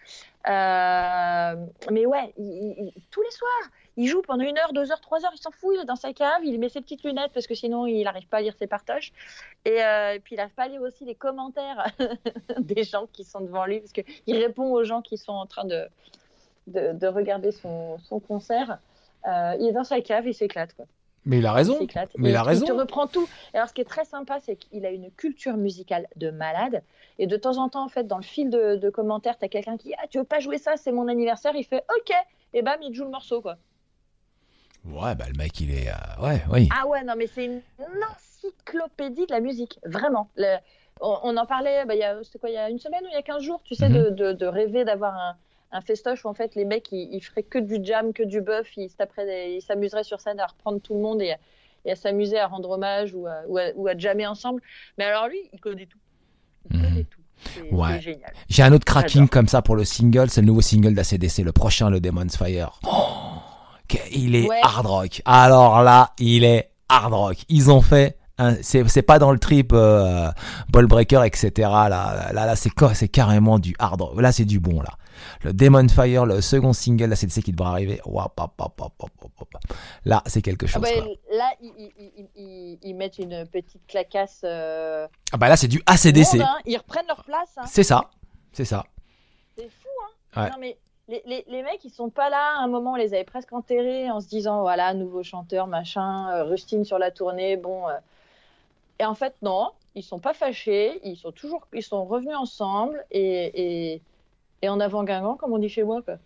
Euh, 0.49 1.55
mais 1.91 2.07
ouais, 2.07 2.33
il- 2.39 2.45
il- 2.79 2.93
il- 2.97 3.03
tous 3.11 3.21
les 3.23 3.31
soirs, 3.31 3.71
il 4.01 4.09
joue 4.09 4.23
pendant 4.23 4.45
une 4.45 4.57
heure, 4.59 4.73
deux 4.73 4.91
heures, 4.91 5.01
trois 5.01 5.25
heures, 5.25 5.33
il 5.35 5.41
s'en 5.41 5.51
fout, 5.51 5.75
il 5.77 5.83
est 5.83 5.85
dans 5.85 5.97
sa 5.97 6.13
cave, 6.13 6.41
il 6.45 6.59
met 6.59 6.69
ses 6.69 6.81
petites 6.81 7.05
lunettes 7.05 7.33
parce 7.35 7.47
que 7.47 7.55
sinon 7.55 7.87
il 7.87 8.03
n'arrive 8.05 8.27
pas 8.29 8.39
à 8.39 8.41
lire 8.41 8.55
ses 8.59 8.67
partages. 8.67 9.13
Et, 9.65 9.83
euh, 9.83 10.15
et 10.15 10.21
puis 10.21 10.35
il 10.35 10.39
n'arrive 10.39 10.55
pas 10.55 10.65
à 10.65 10.69
lire 10.69 10.83
aussi 10.83 11.05
les 11.05 11.15
commentaires 11.15 11.87
des 12.59 12.83
gens 12.85 13.07
qui 13.13 13.25
sont 13.25 13.41
devant 13.41 13.67
lui 13.67 13.81
parce 13.81 13.93
qu'il 13.93 14.37
répond 14.37 14.73
aux 14.73 14.85
gens 14.85 15.03
qui 15.03 15.19
sont 15.19 15.33
en 15.33 15.47
train 15.47 15.65
de, 15.65 15.87
de, 16.67 16.93
de 16.93 17.07
regarder 17.07 17.53
son, 17.53 17.99
son 17.99 18.21
concert. 18.21 18.79
Euh, 19.27 19.55
il 19.61 19.67
est 19.69 19.73
dans 19.73 19.85
sa 19.85 20.01
cave, 20.01 20.27
il 20.27 20.35
s'éclate. 20.35 20.73
Quoi. 20.75 20.87
Mais 21.27 21.39
il 21.39 21.47
a 21.47 21.51
Il 21.51 21.55
raison. 21.57 21.79
s'éclate. 21.79 22.11
Mais 22.17 22.31
il 22.31 22.37
a 22.37 22.43
raison. 22.43 22.65
te 22.67 22.73
reprend 22.73 23.07
tout. 23.07 23.29
Et 23.53 23.57
alors, 23.59 23.69
ce 23.69 23.75
qui 23.75 23.83
est 23.83 23.85
très 23.97 24.07
sympa, 24.07 24.41
c'est 24.41 24.57
qu'il 24.57 24.87
a 24.87 24.91
une 24.91 25.11
culture 25.11 25.59
musicale 25.59 26.07
de 26.17 26.31
malade. 26.31 26.83
Et 27.19 27.27
de 27.27 27.37
temps 27.37 27.59
en 27.59 27.69
temps, 27.69 27.85
en 27.85 27.89
fait, 27.89 28.07
dans 28.07 28.17
le 28.17 28.23
fil 28.23 28.49
de, 28.49 28.77
de 28.77 28.89
commentaires, 28.91 29.37
tu 29.39 29.45
as 29.45 29.49
quelqu'un 29.49 29.77
qui 29.77 29.89
dit 29.89 29.95
Ah, 30.03 30.07
tu 30.09 30.17
veux 30.17 30.25
pas 30.25 30.41
jouer 30.41 30.57
ça 30.57 30.79
C'est 30.79 30.93
mon 30.93 31.09
anniversaire. 31.09 31.53
Il 31.55 31.65
fait 31.65 31.85
OK. 31.95 32.15
Et 32.55 32.63
bam, 32.63 32.79
il 32.83 32.91
te 32.93 32.95
joue 32.97 33.05
le 33.05 33.11
morceau, 33.11 33.43
quoi. 33.43 33.57
Ouais, 34.87 35.15
bah 35.15 35.27
le 35.33 35.37
mec, 35.37 35.61
il 35.61 35.71
est. 35.71 35.89
euh, 35.89 36.23
Ouais, 36.23 36.43
oui. 36.53 36.69
Ah 36.75 36.87
ouais, 36.87 37.03
non, 37.05 37.15
mais 37.17 37.27
c'est 37.27 37.45
une 37.45 37.61
encyclopédie 38.11 39.27
de 39.27 39.33
la 39.33 39.41
musique. 39.41 39.79
Vraiment. 39.85 40.29
Le- 40.37 40.57
on, 41.03 41.19
on 41.23 41.37
en 41.37 41.47
parlait, 41.47 41.85
bah, 41.87 41.95
il 41.95 42.01
y 42.01 42.05
a, 42.05 42.23
c'était 42.25 42.39
quoi, 42.39 42.51
il 42.51 42.55
y 42.55 42.59
a 42.59 42.69
une 42.71 42.79
semaine 42.79 43.01
ou 43.05 43.09
il 43.11 43.15
y 43.15 43.17
a 43.17 43.23
15 43.23 43.43
jours, 43.43 43.61
tu 43.65 43.75
sais, 43.75 43.89
Mhm. 43.89 43.95
de, 43.95 44.11
de- 44.11 44.33
de 44.33 44.47
rêver 44.47 44.85
d'avoir 44.85 45.15
un, 45.15 45.37
un 45.73 45.81
festoche 45.81 46.25
où 46.25 46.29
en 46.29 46.35
fait 46.35 46.55
les 46.57 46.65
mecs 46.65 46.91
ils, 46.93 47.09
ils 47.15 47.21
feraient 47.23 47.43
que 47.43 47.59
du 47.59 47.79
jam, 47.83 48.13
que 48.13 48.23
du 48.23 48.41
buff, 48.41 48.77
ils 48.77 48.91
s'amuseraient 49.63 50.05
sur 50.05 50.21
scène 50.21 50.41
à 50.41 50.47
reprendre 50.47 50.81
tout 50.81 50.95
le 50.95 51.01
monde 51.01 51.23
et, 51.23 51.35
et 51.85 51.93
à 51.93 51.97
s'amuser 51.97 52.39
à 52.39 52.47
rendre 52.49 52.71
hommage 52.71 53.15
ou 53.15 53.27
à, 53.27 53.43
ou, 53.49 53.57
à, 53.59 53.65
ou 53.77 53.87
à 53.89 53.97
jammer 53.97 54.27
ensemble. 54.27 54.61
Mais 54.99 55.05
alors 55.05 55.29
lui, 55.29 55.39
il 55.53 55.61
connaît 55.61 55.87
tout. 55.87 55.99
Il 56.71 56.77
Mhm. 56.79 56.83
connaît 56.85 57.05
tout. 57.05 57.21
Ouais. 57.73 58.01
J'ai 58.51 58.63
un 58.63 58.73
autre 58.73 58.85
cracking 58.85 59.27
comme 59.29 59.49
ça 59.49 59.63
pour 59.63 59.75
le 59.77 59.85
single, 59.85 60.29
c'est 60.29 60.43
le 60.43 60.47
nouveau 60.49 60.61
single 60.61 60.93
d'ACDC, 60.95 61.39
le 61.45 61.53
prochain, 61.53 61.89
le 61.89 61.99
Demon's 61.99 62.37
Fire. 62.37 62.79
Oh, 62.87 63.15
il 64.13 64.35
est 64.37 64.49
Ouais. 64.49 64.61
hard 64.63 64.87
rock. 64.87 65.23
Alors 65.25 65.83
là, 65.83 66.11
il 66.19 66.45
est 66.45 66.71
hard 66.89 67.13
rock. 67.13 67.37
Ils 67.49 67.71
ont 67.71 67.81
fait 67.83 68.17
c'est 68.63 68.89
c'est 68.89 69.03
pas 69.03 69.19
dans 69.19 69.33
le 69.33 69.39
trip 69.39 69.71
euh, 69.75 70.31
ball 70.71 70.87
breaker 70.87 71.23
etc 71.27 71.51
là 71.59 71.91
là 71.91 72.33
là 72.33 72.57
c'est 72.57 72.71
c'est 72.95 73.09
carrément 73.09 73.59
du 73.59 73.77
hard 73.79 74.01
rock 74.01 74.19
là 74.19 74.33
c'est 74.33 74.47
du 74.47 74.59
bon 74.59 74.81
là 74.81 74.95
le 75.43 75.53
Demon 75.53 75.87
Fire 75.91 76.25
le 76.25 76.41
second 76.41 76.73
single 76.73 77.11
d'ACDC 77.11 77.43
qui 77.43 77.53
devra 77.53 77.73
arriver 77.73 78.01
Ouah, 78.07 78.33
pop, 78.35 78.51
pop, 78.57 78.73
pop, 78.75 78.95
pop, 78.97 79.11
pop, 79.21 79.31
pop. 79.39 79.51
là 80.07 80.23
c'est 80.25 80.41
quelque 80.41 80.65
Ah 80.65 80.69
chose 80.73 80.81
bah, 80.83 80.89
là, 81.37 81.51
ils, 81.61 81.71
ils- 81.77 81.93
ils- 82.17 82.31
ils- 82.35 82.79
ils 82.83 82.95
mettent 82.95 83.19
une 83.19 83.45
petite 83.47 83.87
clacasse. 83.87 84.41
euh, 84.45 85.07
ah 85.33 85.37
bah 85.37 85.51
là 85.51 85.59
c'est 85.59 85.69
du 85.69 85.83
ACDC 85.85 86.39
monde, 86.39 86.41
hein. 86.49 86.57
Ils 86.65 86.79
reprennent 86.79 87.09
leur 87.09 87.23
place. 87.25 87.51
hein. 87.59 87.65
c'est 87.67 87.83
ça 87.83 88.05
c'est 88.55 88.65
ça 88.65 88.87
C'est 89.55 89.69
fou, 89.69 89.89
hein. 90.35 90.43
Ouais. 90.45 90.49
Non, 90.49 90.57
mais 90.59 90.79
les, 91.11 91.23
les, 91.27 91.45
les 91.49 91.63
mecs, 91.63 91.85
ils 91.85 91.91
sont 91.91 92.09
pas 92.11 92.31
là. 92.31 92.57
À 92.59 92.63
un 92.63 92.69
moment, 92.69 92.93
on 92.93 92.97
les 92.97 93.13
avait 93.15 93.25
presque 93.25 93.53
enterrés 93.53 94.11
en 94.11 94.21
se 94.21 94.29
disant 94.29 94.61
voilà, 94.63 94.95
nouveau 94.95 95.23
chanteur, 95.23 95.67
machin, 95.67 96.31
euh, 96.31 96.45
rustine 96.45 96.85
sur 96.85 96.99
la 96.99 97.11
tournée. 97.11 97.57
Bon. 97.57 97.89
euh. 97.89 97.93
Et 98.99 99.05
en 99.05 99.15
fait, 99.15 99.35
non, 99.43 99.71
ils 99.95 100.03
sont 100.03 100.19
pas 100.19 100.35
fâchés. 100.35 101.01
Ils 101.05 101.17
sont 101.17 101.33
toujours, 101.33 101.67
ils 101.75 101.83
sont 101.83 102.05
revenus 102.05 102.37
ensemble 102.37 103.05
et, 103.11 103.93
et, 103.95 104.03
et 104.63 104.69
en 104.69 104.79
avant 104.81 105.05
Guingamp, 105.05 105.37
comme 105.37 105.53
on 105.53 105.59
dit 105.59 105.69
chez 105.69 105.83
moi. 105.85 106.01
Quoi. 106.03 106.17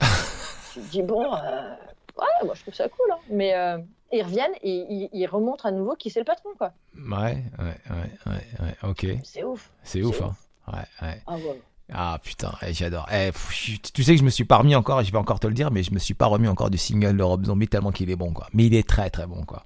tu 0.72 0.80
te 0.80 0.90
dis 0.90 1.02
bon, 1.02 1.32
euh, 1.34 1.74
ouais, 2.18 2.44
moi 2.46 2.54
je 2.54 2.62
trouve 2.62 2.74
ça 2.74 2.88
cool. 2.88 3.12
hein. 3.12 3.18
Mais 3.28 3.54
euh, 3.54 3.78
ils 4.12 4.22
reviennent 4.22 4.54
et 4.62 4.86
ils, 4.88 5.08
ils 5.12 5.26
remontrent 5.26 5.66
à 5.66 5.70
nouveau 5.70 5.94
qui 5.94 6.10
c'est 6.10 6.20
le 6.20 6.24
patron. 6.24 6.50
quoi. 6.58 6.72
ouais 6.96 7.36
ouais 7.58 7.80
ouais 7.90 8.10
ouais, 8.26 8.66
ouais 8.66 8.88
ok 8.90 9.06
C'est 9.24 9.44
ouf. 9.44 9.70
c'est 9.82 10.02
ouf 10.02 10.20
hein 10.22 10.34
ouais 10.72 11.06
ouais 11.06 11.22
Ah 11.26 11.36
ouais. 11.36 11.60
Ah 11.92 12.18
putain, 12.22 12.52
eh, 12.66 12.72
j'adore. 12.72 13.06
Eh, 13.12 13.32
pff, 13.32 13.80
tu 13.92 14.02
sais 14.02 14.12
que 14.12 14.18
je 14.18 14.24
me 14.24 14.30
suis 14.30 14.44
pas 14.44 14.56
remis 14.56 14.74
encore, 14.74 15.00
et 15.00 15.04
je 15.04 15.12
vais 15.12 15.18
encore 15.18 15.40
te 15.40 15.46
le 15.46 15.54
dire, 15.54 15.70
mais 15.70 15.82
je 15.82 15.92
me 15.92 15.98
suis 15.98 16.14
pas 16.14 16.26
remis 16.26 16.48
encore 16.48 16.70
du 16.70 16.78
single 16.78 17.16
de 17.16 17.22
Rob 17.22 17.44
Zombie 17.44 17.68
tellement 17.68 17.90
qu'il 17.90 18.10
est 18.10 18.16
bon, 18.16 18.32
quoi. 18.32 18.46
Mais 18.54 18.66
il 18.66 18.74
est 18.74 18.88
très 18.88 19.10
très 19.10 19.26
bon, 19.26 19.44
quoi. 19.44 19.64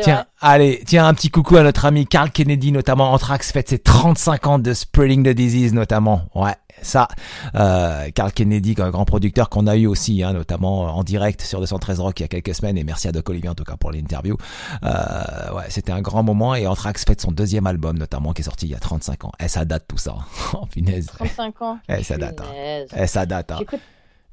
Tiens, 0.00 0.14
vrai. 0.14 0.24
allez, 0.40 0.82
tiens 0.86 1.06
un 1.06 1.14
petit 1.14 1.30
coucou 1.30 1.56
à 1.56 1.62
notre 1.62 1.84
ami 1.84 2.06
Carl 2.06 2.30
Kennedy, 2.30 2.72
notamment 2.72 3.12
Anthrax 3.12 3.52
fête 3.52 3.68
ses 3.68 3.78
35 3.78 4.46
ans 4.46 4.58
de 4.58 4.72
Spreading 4.72 5.24
the 5.24 5.34
Disease, 5.34 5.74
notamment. 5.74 6.22
Ouais, 6.34 6.54
ça, 6.82 7.08
euh, 7.54 8.10
Carl 8.14 8.32
Kennedy, 8.32 8.74
un 8.78 8.90
grand 8.90 9.04
producteur 9.04 9.48
qu'on 9.48 9.66
a 9.66 9.76
eu 9.76 9.86
aussi, 9.86 10.22
hein, 10.22 10.32
notamment 10.32 10.96
en 10.96 11.04
direct 11.04 11.42
sur 11.42 11.60
213 11.60 12.00
Rock 12.00 12.20
il 12.20 12.22
y 12.22 12.24
a 12.24 12.28
quelques 12.28 12.54
semaines, 12.54 12.78
et 12.78 12.84
merci 12.84 13.08
à 13.08 13.12
Doc 13.12 13.28
Olivier 13.28 13.48
en 13.48 13.54
tout 13.54 13.64
cas 13.64 13.76
pour 13.76 13.92
l'interview. 13.92 14.36
Euh, 14.84 15.54
ouais, 15.54 15.64
c'était 15.68 15.92
un 15.92 16.00
grand 16.00 16.22
moment, 16.22 16.54
et 16.54 16.66
Anthrax 16.66 17.04
fête 17.04 17.20
son 17.20 17.32
deuxième 17.32 17.66
album, 17.66 17.98
notamment, 17.98 18.32
qui 18.32 18.42
est 18.42 18.44
sorti 18.44 18.66
il 18.66 18.72
y 18.72 18.74
a 18.74 18.78
35 18.78 19.24
ans. 19.24 19.32
Eh, 19.40 19.48
ça 19.48 19.64
date 19.64 19.84
tout 19.88 19.98
ça. 19.98 20.16
oh, 20.54 20.66
punaise. 20.66 21.06
35 21.06 21.62
ans. 21.62 21.78
Eh, 21.88 22.02
ça 22.02 22.16
date, 22.16 22.40
hein. 22.40 22.44
Punaise. 22.48 22.88
Eh, 22.96 23.06
ça 23.06 23.26
date, 23.26 23.50
hein. 23.52 23.60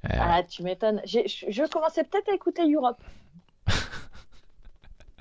Ah, 0.09 0.43
tu 0.43 0.63
m'étonnes. 0.63 1.01
Je 1.05 1.69
commençais 1.69 2.03
peut-être 2.03 2.29
à 2.29 2.35
écouter 2.35 2.61
Europe. 2.71 3.01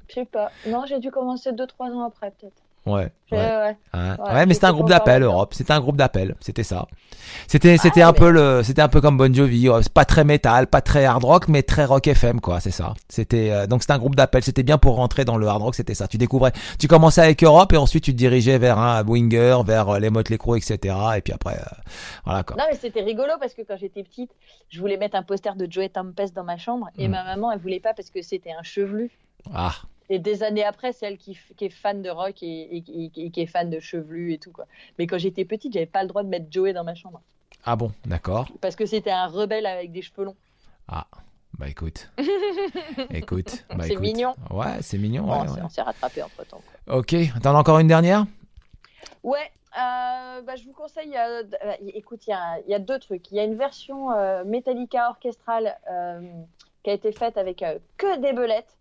Je 0.09 0.15
sais 0.15 0.25
pas. 0.25 0.51
Non, 0.69 0.85
j'ai 0.87 1.01
dû 1.01 1.11
commencer 1.11 1.51
2-3 1.51 1.93
ans 1.93 2.05
après, 2.07 2.31
peut-être. 2.31 2.63
Ouais, 2.87 3.13
Ouais, 3.33 3.39
ouais. 3.39 3.77
ouais. 3.95 4.47
Mais 4.47 4.55
c'était 4.55 4.67
un 4.67 4.73
groupe 4.73 4.89
d'appel, 4.89 5.23
Europe. 5.23 5.53
C'était 5.53 5.73
un 5.73 5.81
groupe 5.81 5.97
d'appel. 5.97 6.37
C'était 6.41 6.63
ça. 6.63 6.87
C'était, 7.49 7.77
c'était 7.77 8.03
un 8.03 8.13
peu 8.13 8.31
le, 8.31 8.63
c'était 8.63 8.83
un 8.83 8.89
peu 8.89 9.01
comme 9.01 9.17
Bon 9.19 9.35
Jovi. 9.35 9.69
C'est 9.83 9.93
pas 9.93 10.05
très 10.05 10.23
métal, 10.23 10.69
pas 10.69 10.81
très 10.81 11.05
hard 11.05 11.25
rock, 11.25 11.49
mais 11.49 11.63
très 11.65 11.85
rock 11.85 12.07
FM, 12.07 12.41
quoi. 12.41 12.61
C'est 12.61 12.71
ça. 12.71 12.95
C'était, 13.09 13.51
euh, 13.51 13.67
donc 13.67 13.83
c'était 13.83 13.95
un 13.95 13.99
groupe 13.99 14.15
d'appel. 14.15 14.45
C'était 14.45 14.63
bien 14.63 14.79
pour 14.79 14.95
rentrer 14.95 15.25
dans 15.25 15.37
le 15.37 15.47
hard 15.49 15.61
rock. 15.63 15.75
C'était 15.75 15.95
ça. 15.95 16.07
Tu 16.07 16.19
découvrais, 16.19 16.53
tu 16.79 16.87
commençais 16.87 17.21
avec 17.21 17.43
Europe 17.43 17.73
et 17.73 17.77
ensuite 17.77 18.05
tu 18.05 18.13
te 18.13 18.17
dirigeais 18.17 18.59
vers 18.59 18.79
un 18.79 19.03
Winger, 19.05 19.59
vers 19.67 19.89
euh, 19.89 19.99
les 19.99 20.11
Motley 20.11 20.39
Crue, 20.39 20.59
etc. 20.59 20.95
Et 21.17 21.21
puis 21.21 21.33
après, 21.33 21.55
euh, 21.57 21.65
voilà, 22.25 22.45
quoi. 22.45 22.57
Non, 22.57 22.65
mais 22.71 22.77
c'était 22.77 23.03
rigolo 23.03 23.33
parce 23.41 23.55
que 23.55 23.63
quand 23.63 23.77
j'étais 23.77 24.05
petite, 24.05 24.31
je 24.69 24.79
voulais 24.81 24.97
mettre 24.99 25.17
un 25.17 25.25
poster 25.25 25.57
de 25.57 25.67
Joey 25.69 25.89
Tempest 25.89 26.35
dans 26.35 26.45
ma 26.45 26.59
chambre 26.59 26.89
et 26.97 27.09
Mm. 27.09 27.11
ma 27.11 27.25
maman, 27.25 27.51
elle 27.51 27.59
voulait 27.59 27.81
pas 27.81 27.93
parce 27.93 28.11
que 28.11 28.23
c'était 28.23 28.53
un 28.53 28.63
chevelu. 28.63 29.11
Ah, 29.53 29.75
Et 30.09 30.19
des 30.19 30.43
années 30.43 30.65
après, 30.65 30.93
c'est 30.93 31.07
elle 31.07 31.19
qui, 31.19 31.37
est 31.61 31.69
fan 31.71 32.01
de 32.03 32.11
rock 32.11 32.43
et, 32.43 32.47
et- 32.77 32.85
et- 32.89 33.11
et 33.27 33.31
qui 33.31 33.41
est 33.41 33.47
fan 33.47 33.69
de 33.71 33.81
chevelu 33.81 34.33
et 34.35 34.39
tout, 34.39 34.53
quoi. 34.53 34.67
Mais 34.99 35.07
quand 35.07 35.19
j'étais 35.19 35.45
petite, 35.45 35.73
j'avais 35.73 35.87
pas 35.87 36.03
le 36.03 36.09
droit 36.09 36.23
de 36.23 36.29
mettre 36.29 36.47
Joey 36.51 36.73
dans 36.73 36.85
ma 36.85 36.95
chambre 36.95 37.21
ah 37.65 37.75
bon, 37.75 37.91
d'accord. 38.05 38.49
parce 38.61 38.77
que 38.77 38.87
c'était 38.87 39.11
un 39.11 39.27
rebelle 39.27 39.67
avec 39.67 39.91
des 39.91 40.03
cheveux 40.03 40.25
longs. 40.25 40.37
Ah, 40.87 41.07
bah 41.59 41.69
écoute, 41.69 42.11
écoute, 43.11 43.65
bah 43.71 43.85
C'est 43.87 43.93
écoute. 43.95 44.03
mignon. 44.05 44.35
Ouais, 44.51 44.81
c'est 44.83 44.99
mignon. 44.99 45.25
Bon, 45.25 45.43
ouais, 45.43 45.49
on 45.63 45.69
s'est- 45.69 45.83
rattrapé 45.83 46.23
entre 46.23 46.45
temps. 46.47 46.63
Ok, 46.87 47.15
t'en 47.43 47.55
as 47.57 47.59
encore 47.59 47.79
une 47.81 47.89
dernière? 47.89 48.27
Ouais, 49.25 49.51
euh, 49.77 50.43
bah, 50.43 50.55
je 50.57 50.65
vous 50.65 50.73
conseille. 50.73 51.17
euh, 51.17 51.43
euh, 51.65 51.73
écoute, 51.95 52.27
il 52.29 52.37
y 52.67 52.71
y 52.71 52.75
a 52.75 52.79
deux 52.79 52.99
trucs. 52.99 53.31
Il 53.33 53.37
y 53.37 53.41
a 53.41 53.45
une 53.45 53.57
version 53.57 54.09
Metallica 54.45 55.09
orchestrale 55.11 55.77
qui 56.85 56.91
a 56.91 56.93
été 56.93 57.11
faite 57.13 57.37
avec 57.37 57.65
que 57.97 58.21
des 58.21 58.33
belettes 58.33 58.76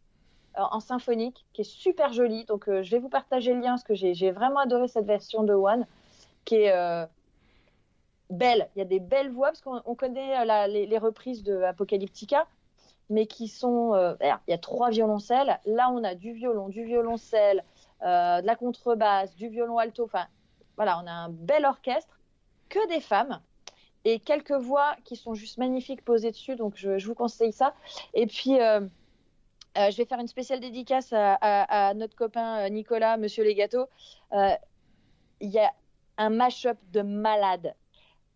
en 0.58 0.80
symphonique, 0.80 1.46
qui 1.54 1.62
est 1.62 1.70
super 1.70 2.14
jolie. 2.14 2.46
Donc, 2.46 2.68
euh, 2.68 2.84
je 2.84 2.92
vais 2.92 3.00
vous 3.00 3.10
partager 3.10 3.54
le 3.54 3.62
lien 3.62 3.72
parce 3.72 3.84
que 3.84 3.96
j'ai 3.96 4.32
vraiment 4.32 4.60
adoré 4.60 4.88
cette 4.88 5.06
version 5.06 5.44
de 5.44 5.54
One, 5.54 5.86
qui 6.46 6.56
est 6.56 6.72
euh, 6.72 7.06
belle. 8.30 8.70
Il 8.76 8.80
y 8.80 8.82
a 8.82 8.86
des 8.86 9.00
belles 9.00 9.32
voix 9.32 9.48
parce 9.48 9.62
qu'on 9.62 9.82
on 9.86 9.96
connaît 9.96 10.38
euh, 10.40 10.68
les, 10.68 10.98
reprises 10.98 11.44
de 11.44 11.62
Apocalyptica. 11.62 12.48
Mais 13.08 13.28
qui 13.28 13.48
sont. 13.48 13.94
euh, 13.94 14.16
il 14.22 14.52
y 14.52 14.54
a 14.54 14.58
trois 14.58 14.90
violoncelles. 14.90 15.60
Là, 15.68 15.92
on 15.92 16.04
a 16.04 16.16
du 16.16 16.34
violon, 16.34 16.70
du 16.70 16.84
violoncelle, 16.84 17.64
euh, 18.04 18.42
de 18.42 18.46
la 18.46 18.56
contrebasse, 18.56 19.36
du 19.36 19.48
violon 19.48 19.78
alto. 19.78 20.04
Enfin, 20.06 20.26
voilà, 20.76 21.00
on 21.04 21.08
a 21.08 21.12
un 21.12 21.30
bel 21.30 21.66
orchestre, 21.66 22.20
que 22.70 22.88
des 22.90 23.00
femmes, 23.00 23.40
et 24.04 24.20
quelques 24.20 24.52
voix 24.52 24.96
qui 25.06 25.16
sont 25.16 25.34
juste 25.34 25.58
magnifiques 25.58 26.04
posées 26.04 26.32
dessus, 26.32 26.56
donc 26.56 26.74
je, 26.76 27.04
vous 27.06 27.16
conseille 27.16 27.54
ça. 27.54 27.74
Et 28.14 28.28
puis, 28.28 28.60
euh, 28.60 28.82
euh, 29.78 29.92
je 29.92 29.98
vais 29.98 30.06
faire 30.06 30.20
une 30.20 30.28
spéciale 30.28 30.60
dédicace 30.60 31.12
à, 31.14 31.34
à- 31.36 31.88
à 31.90 31.94
notre 31.94 32.16
copain 32.16 32.60
euh, 32.66 32.70
Nicolas, 32.70 33.18
Monsieur 33.18 33.44
Les 33.44 33.56
Gâteaux. 33.56 33.86
Euh, 34.34 34.50
Il 35.42 35.50
y 35.50 35.60
a 35.60 35.72
un 36.18 36.30
mash-up 36.30 36.78
de 36.92 37.02
malade 37.02 37.76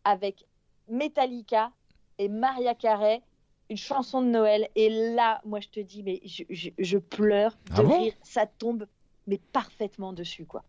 avec 0.04 0.46
Metallica 0.90 1.72
et 2.18 2.28
Maria 2.28 2.74
Carey, 2.76 3.22
une 3.70 3.78
chanson 3.78 4.22
de 4.22 4.28
Noël. 4.28 4.68
Et 4.76 4.90
là, 5.16 5.40
moi, 5.46 5.60
je 5.62 5.70
te 5.70 5.80
dis, 5.80 6.04
mais 6.04 6.20
je, 6.26 6.44
je- 6.50 6.72
je 6.78 6.98
pleure 6.98 7.52
de 7.68 7.74
Ah 7.76 7.84
bon 7.84 8.04
rire. 8.04 8.14
Ça 8.24 8.46
tombe, 8.46 8.86
mais 9.28 9.40
parfaitement 9.54 10.12
dessus, 10.14 10.46
quoi. 10.46 10.64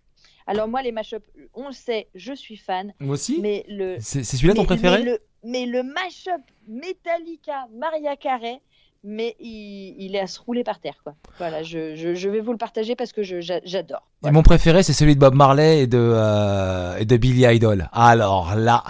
Alors 0.46 0.68
moi, 0.68 0.82
les 0.82 0.92
mash-up, 0.92 1.24
on 1.54 1.66
le 1.66 1.72
sait, 1.72 2.08
je 2.14 2.32
suis 2.32 2.56
fan, 2.56 2.92
Moi 3.00 3.14
aussi. 3.14 3.40
mais 3.40 3.64
le 3.68 3.96
C'est 4.00 4.22
celui-là 4.24 4.54
ton 4.54 4.64
préféré 4.64 4.98
mais 4.98 5.04
le, 5.04 5.18
mais 5.44 5.66
le 5.66 5.82
mash-up 5.82 6.42
Metallica 6.66 7.66
Maria 7.72 8.16
Carey, 8.16 8.60
mais 9.02 9.34
il, 9.40 9.94
il 9.98 10.14
est 10.14 10.20
à 10.20 10.26
se 10.26 10.40
rouler 10.40 10.62
par 10.64 10.78
terre, 10.78 10.96
quoi. 11.02 11.14
Voilà, 11.38 11.62
je, 11.62 11.94
je, 11.96 12.14
je 12.14 12.28
vais 12.28 12.40
vous 12.40 12.52
le 12.52 12.58
partager 12.58 12.94
parce 12.96 13.12
que 13.12 13.22
j'adore. 13.22 14.06
Et 14.26 14.30
mon 14.30 14.42
préféré, 14.42 14.82
c'est 14.82 14.92
celui 14.92 15.14
de 15.14 15.20
Bob 15.20 15.34
Marley 15.34 15.82
et 15.82 15.86
de, 15.86 15.98
euh, 15.98 16.96
et 16.98 17.04
de 17.06 17.16
Billy 17.16 17.44
Idol. 17.46 17.88
Alors 17.92 18.54
là, 18.56 18.84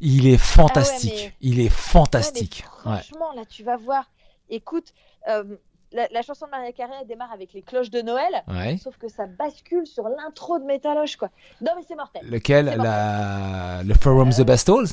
il 0.00 0.26
est 0.26 0.38
fantastique. 0.38 1.12
Ah 1.16 1.24
ouais, 1.26 1.34
Il 1.42 1.60
est 1.60 1.68
fantastique. 1.68 2.64
Ouais, 2.64 2.80
mais 2.86 2.90
Ouais. 2.92 2.98
franchement, 3.02 3.32
là, 3.36 3.42
tu 3.48 3.62
vas 3.62 3.76
voir. 3.76 4.04
Écoute, 4.48 4.94
euh, 5.28 5.44
la, 5.92 6.06
la 6.10 6.22
chanson 6.22 6.46
de 6.46 6.50
Maria 6.52 6.72
Carey 6.72 6.94
elle 7.02 7.06
démarre 7.06 7.32
avec 7.32 7.52
les 7.52 7.62
cloches 7.62 7.90
de 7.90 8.00
Noël. 8.00 8.42
Ouais. 8.48 8.78
Sauf 8.78 8.96
que 8.96 9.08
ça 9.08 9.26
bascule 9.26 9.86
sur 9.86 10.04
l'intro 10.08 10.58
de 10.58 10.64
Métaloche, 10.64 11.16
quoi. 11.16 11.28
Non, 11.60 11.72
mais 11.76 11.82
c'est 11.86 11.96
mortel. 11.96 12.22
Lequel? 12.30 12.66
La... 12.78 13.82
Le 13.84 13.94
Forum 13.94 14.30
the 14.30 14.42
Bestals 14.42 14.88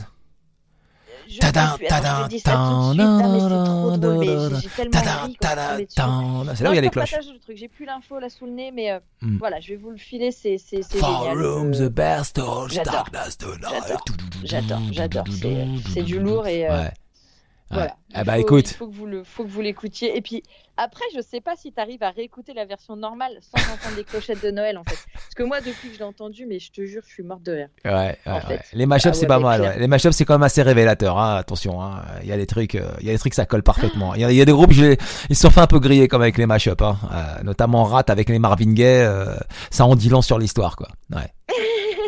Je, 1.29 1.39
Tadam, 1.39 1.77
je- 1.79 1.85
attends, 1.85 1.95
tadam, 2.01 2.23
je 2.23 2.27
dis 2.29 2.39
ça 2.39 2.51
tout 2.51 2.57
de 2.57 2.93
suite. 2.93 2.97
Non, 3.01 3.17
mais 3.33 3.39
c'est 3.39 3.47
trop 3.49 3.97
drôle. 3.97 4.19
mais 4.19 4.25
j'ai- 4.27 4.61
J'ai 4.61 4.69
tellement 4.75 4.91
Tadam, 4.91 5.23
envie 5.23 5.35
qu'on 5.35 5.47
tadam, 5.47 5.65
se 5.73 5.77
met 5.77 5.85
dessus. 5.85 5.95
tadam. 5.95 6.51
C'est 6.55 6.63
là 6.63 6.69
où 6.69 6.73
il 6.73 6.75
y 6.75 6.79
a 6.79 6.81
les 6.81 6.89
cloches. 6.89 7.11
partage 7.11 7.33
le 7.33 7.39
truc. 7.39 7.57
J'ai 7.57 7.67
plus 7.67 7.85
l'info 7.85 8.19
là 8.19 8.29
sous 8.29 8.45
le 8.45 8.51
nez, 8.51 8.71
mais 8.71 8.99
voilà, 9.39 9.59
je 9.59 9.69
vais 9.69 9.75
vous 9.75 9.89
le 9.91 9.97
filer. 9.97 10.31
C'est 10.31 10.57
génial. 10.91 11.37
The 11.71 11.89
Bestals, 11.89 12.69
j'adore. 12.69 12.93
Darkness. 12.93 13.37
J'adore. 13.61 14.05
J'adore, 14.43 14.81
j'adore. 14.91 15.25
C'est 15.93 16.03
du 16.03 16.19
lourd 16.19 16.47
et. 16.47 16.67
Voilà. 17.71 17.95
Eh 18.19 18.23
bah 18.23 18.33
faut- 18.35 18.39
écoute, 18.41 18.71
il 18.71 18.75
faut 18.75 18.87
que 18.87 18.95
vous 18.95 19.05
le, 19.05 19.23
faut 19.23 19.43
que 19.43 19.49
vous 19.49 19.61
l'écoutiez. 19.61 20.15
Et 20.17 20.21
puis 20.21 20.41
après, 20.77 21.03
je 21.15 21.21
sais 21.21 21.41
pas 21.41 21.55
si 21.57 21.73
tu 21.73 21.79
arrives 21.81 22.01
à 22.03 22.11
réécouter 22.11 22.53
la 22.53 22.65
version 22.65 22.95
normale 22.95 23.37
sans 23.41 23.61
entendre 23.73 23.95
des 23.97 24.03
clochettes 24.03 24.41
de 24.43 24.51
Noël 24.51 24.77
en 24.77 24.83
fait. 24.85 24.97
Parce 25.13 25.33
que 25.35 25.43
moi, 25.43 25.59
depuis 25.59 25.89
que 25.89 25.93
je 25.95 25.99
l'ai 25.99 26.05
entendu, 26.05 26.45
mais 26.47 26.59
je 26.59 26.71
te 26.71 26.85
jure, 26.85 27.01
je 27.05 27.13
suis 27.13 27.23
morte 27.23 27.43
de 27.43 27.51
rire. 27.51 27.67
Ouais, 27.83 28.17
ouais, 28.25 28.31
ouais. 28.49 28.59
Les 28.73 28.85
mashups 28.85 29.09
Ah 29.09 29.13
c'est 29.13 29.21
ouais, 29.21 29.27
pas 29.27 29.39
mal. 29.39 29.75
Les 29.79 29.87
mashups 29.87 30.15
c'est 30.15 30.23
quand 30.25 30.35
même 30.35 30.43
assez 30.43 30.61
révélateur. 30.61 31.17
Hein. 31.19 31.35
Attention, 31.35 31.81
hein. 31.83 32.03
il 32.21 32.27
y 32.29 32.31
a 32.31 32.37
des 32.37 32.47
trucs, 32.47 32.75
euh, 32.75 32.89
il 33.01 33.07
y 33.07 33.09
a 33.09 33.13
des 33.13 33.19
trucs 33.19 33.33
ça 33.33 33.45
colle 33.45 33.63
parfaitement. 33.63 34.15
Il 34.15 34.21
y 34.21 34.23
a, 34.23 34.31
il 34.31 34.37
y 34.37 34.41
a 34.41 34.45
des 34.45 34.51
groupes, 34.53 34.71
je 34.71 34.85
les- 34.85 34.97
ils 35.29 35.35
se 35.35 35.41
sont 35.41 35.49
fait 35.51 35.61
un 35.61 35.67
peu 35.67 35.79
griller 35.79 36.07
comme 36.07 36.21
avec 36.21 36.37
les 36.37 36.45
mashups, 36.45 36.81
hein. 36.81 36.97
Euh, 37.11 37.43
notamment 37.43 37.83
Rat 37.83 38.05
avec 38.07 38.29
les 38.29 38.39
Marvin 38.39 38.73
Gaye. 38.73 39.03
euh, 39.03 39.35
ça 39.71 39.85
en 39.85 39.95
dit 39.95 40.09
long 40.09 40.21
sur 40.21 40.39
l'histoire, 40.39 40.75
quoi. 40.77 40.87
Ouais. 41.13 41.27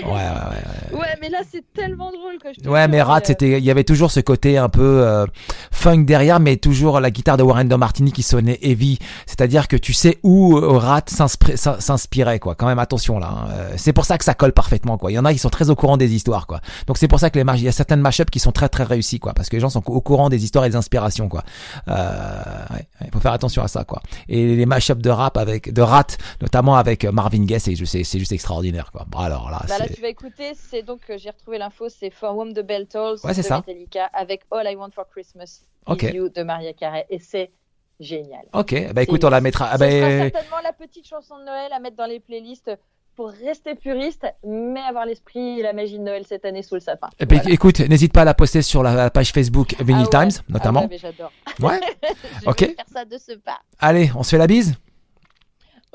Ouais, 0.06 0.12
ouais, 0.12 0.94
ouais. 0.94 1.00
Ouais, 1.00 1.16
mais 1.22 1.30
là, 1.30 1.40
c'est 1.52 1.64
tellement 1.74 2.12
drôle 2.12 2.38
que 2.42 2.50
je 2.64 2.70
Ouais, 2.70 2.88
mais 2.88 3.02
Rat, 3.02 3.18
euh, 3.18 3.22
c'était, 3.26 3.58
il 3.60 3.64
y 3.64 3.72
avait 3.72 3.84
toujours 3.84 4.12
ce 4.12 4.20
côté 4.20 4.58
un 4.58 4.70
peu 4.70 4.82
euh, 5.06 5.26
funk 5.72 6.00
derrière, 6.06 6.40
mais 6.40 6.58
toujours 6.58 7.00
la 7.00 7.12
guitare 7.12 7.38
de 7.38 7.44
Warren 7.44 7.68
de 7.68 7.76
Martini 7.76 8.12
qui 8.12 8.24
sonnait 8.24 8.60
heavy. 8.62 9.00
C'est-à-dire 9.26 9.68
que 9.68 9.76
tu 9.78 9.94
sais 9.94 10.18
où 10.24 10.58
euh, 10.58 10.78
Rat 10.78 11.04
s'inspir- 11.08 11.58
s'in- 11.58 11.80
s'inspirait, 11.80 12.40
quoi. 12.40 12.56
Quand 12.56 12.68
même, 12.68 12.80
attention 12.80 13.20
là. 13.20 13.28
hein. 13.32 13.48
Euh, 13.52 13.74
C'est 13.78 13.94
pour 13.94 14.06
ça 14.06 14.18
que 14.18 14.24
ça 14.26 14.34
colle 14.34 14.54
parfaitement, 14.54 14.98
quoi. 14.98 15.12
Il 15.12 15.16
y 15.16 15.20
en 15.20 15.26
a, 15.26 15.32
ils 15.32 15.40
sont 15.40 15.50
très 15.50 15.70
au 15.70 15.76
courant 15.76 15.98
des 15.98 16.14
histoires, 16.14 16.48
quoi. 16.48 16.60
Donc 16.88 16.98
c'est 16.98 17.08
pour 17.08 17.20
ça 17.20 17.30
que 17.30 17.40
les 17.40 17.46
il 17.56 17.64
y 17.64 17.68
a 17.68 17.72
certaines 17.72 18.02
mashups 18.02 18.30
qui 18.30 18.40
sont 18.40 18.52
très 18.52 18.70
très 18.70 18.84
réussies, 18.84 19.20
quoi, 19.20 19.34
parce 19.34 19.50
que 19.50 19.56
les 19.56 19.60
gens 19.60 19.70
sont 19.70 19.82
au 19.88 20.02
courant 20.02 20.30
des 20.30 20.44
histoires 20.44 20.66
et 20.66 20.70
des 20.70 20.76
inspirations, 20.76 21.28
quoi. 21.30 21.44
Euh, 21.88 22.34
ouais, 22.74 22.88
il 23.06 23.12
faut 23.12 23.20
faire 23.20 23.34
attention 23.34 23.64
à 23.64 23.68
ça, 23.68 23.84
quoi. 23.84 24.02
Et 24.28 24.56
les 24.56 24.66
mashups 24.66 25.02
de 25.02 25.10
rap 25.10 25.38
avec 25.38 25.74
de 25.74 25.82
Rat, 25.82 26.08
notamment 26.42 26.76
avec 26.76 27.06
Marvin 27.06 27.44
Gaye, 27.46 27.60
c'est 27.60 27.76
juste 27.76 28.32
extraordinaire, 28.32 28.92
quoi. 28.92 29.06
Bon, 29.10 29.20
alors 29.20 29.50
là, 29.50 29.62
Bah 29.68 29.76
là, 29.80 29.86
tu 29.96 30.02
vas 30.02 30.08
écouter, 30.10 30.54
c'est 30.56 30.84
donc, 30.84 31.02
euh, 31.10 31.18
j'ai 31.18 31.30
retrouvé 31.30 31.58
l'info, 31.58 31.90
c'est 31.90 32.10
For 32.10 32.36
Whom 32.36 32.54
the 32.54 32.62
Bell 32.62 32.88
Tolls 32.88 33.18
Ouais, 33.24 33.34
c'est 33.34 33.42
de 33.42 33.48
ça. 33.48 33.58
Metallica 33.58 34.06
avec 34.14 34.42
All 34.52 34.70
I 34.72 34.76
Want 34.76 34.92
for 34.92 35.08
Christmas 35.10 35.62
Ok. 35.86 36.04
Is 36.04 36.16
You 36.16 36.30
de 36.30 36.44
Maria 36.44 36.74
Carey. 36.74 37.06
Et 37.10 37.20
c'est 37.20 37.52
génial. 38.00 38.46
Ok, 38.54 38.94
bah 38.94 39.02
écoute, 39.04 39.24
on 39.24 39.30
la 39.30 39.42
mettra. 39.42 39.70
ah, 39.72 39.78
bah, 39.78 39.90
sera 39.90 40.10
certainement 40.30 40.60
la 40.64 40.74
petite 40.74 41.08
chanson 41.08 41.38
de 41.40 41.44
Noël 41.46 41.72
à 41.74 41.80
mettre 41.80 41.96
dans 41.98 42.06
les 42.06 42.20
playlists 42.20 42.72
pour 43.16 43.32
rester 43.32 43.76
puriste, 43.76 44.26
mais 44.46 44.80
avoir 44.80 45.06
l'esprit 45.06 45.60
et 45.60 45.62
la 45.64 45.74
magie 45.74 45.98
de 45.98 46.04
Noël 46.04 46.24
cette 46.26 46.46
année 46.46 46.64
sous 46.64 46.76
le 46.76 46.80
sapin. 46.80 47.10
Eh 47.20 47.26
ben, 47.26 47.36
Voilà. 47.40 47.52
écoute, 47.54 47.80
n'hésite 47.82 48.14
pas 48.14 48.22
à 48.22 48.26
la 48.26 48.34
poster 48.34 48.62
sur 48.62 48.82
la 48.82 49.10
page 49.10 49.32
Facebook 49.34 49.76
Vinyl 49.82 50.06
Ah 50.14 50.20
ouais. 50.20 50.28
Times, 50.30 50.42
Ah 50.48 50.52
notamment. 50.54 50.82
ouais, 50.84 50.88
mais 50.90 50.98
j'adore. 50.98 51.32
Ouais. 51.60 51.80
Je 52.44 52.50
Ok. 52.50 52.62
vais 52.62 52.68
faire 52.76 52.86
ça 52.94 53.04
de 53.04 53.18
ce 53.18 53.34
pas. 53.34 53.60
Allez, 53.80 54.10
on 54.16 54.24
se 54.24 54.30
fait 54.30 54.38
la 54.38 54.48
bise 54.48 54.76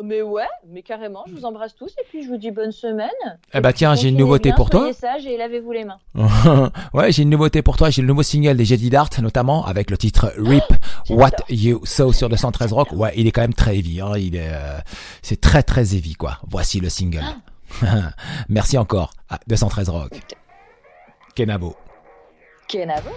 Mais 0.02 0.22
ouais, 0.22 0.42
mais 0.68 0.82
carrément, 0.82 1.22
je 1.28 1.34
vous 1.34 1.44
embrasse 1.44 1.74
tous 1.76 1.92
et 2.00 2.04
puis 2.08 2.24
je 2.24 2.28
vous 2.28 2.36
dis 2.36 2.50
bonne 2.50 2.72
semaine. 2.72 3.08
Eh 3.52 3.60
bah 3.60 3.72
tiens, 3.72 3.94
j'ai 3.94 4.08
une 4.08 4.16
nouveauté 4.16 4.48
bien, 4.48 4.56
pour 4.56 4.68
toi. 4.68 4.92
Sages 4.92 5.26
et 5.26 5.36
lavez-vous 5.36 5.70
les 5.70 5.84
mains. 5.84 5.98
ouais, 6.94 7.12
j'ai 7.12 7.22
une 7.22 7.30
nouveauté 7.30 7.62
pour 7.62 7.76
toi. 7.76 7.90
J'ai 7.90 8.02
le 8.02 8.08
nouveau 8.08 8.24
single 8.24 8.56
des 8.56 8.64
Jedi 8.64 8.90
Dart, 8.90 9.08
notamment 9.22 9.64
avec 9.64 9.90
le 9.90 9.96
titre 9.96 10.32
Rip 10.36 10.64
What 11.10 11.30
You 11.48 11.80
Saw 11.84 12.12
sur 12.12 12.28
213 12.28 12.72
Rock. 12.72 12.88
Ouais, 12.92 13.12
il 13.16 13.28
est 13.28 13.30
quand 13.30 13.42
même 13.42 13.54
très 13.54 13.76
heavy. 13.76 14.00
Hein. 14.00 14.12
Il 14.16 14.34
est, 14.34 14.50
euh, 14.52 14.78
c'est 15.22 15.40
très 15.40 15.62
très 15.62 15.94
heavy 15.94 16.14
quoi. 16.14 16.38
Voici 16.48 16.80
le 16.80 16.88
single. 16.88 17.24
Merci 18.48 18.76
encore 18.76 19.12
à 19.28 19.38
213 19.46 19.88
Rock. 19.90 20.20
Kenavo. 21.36 21.76
Kenavo. 22.68 23.10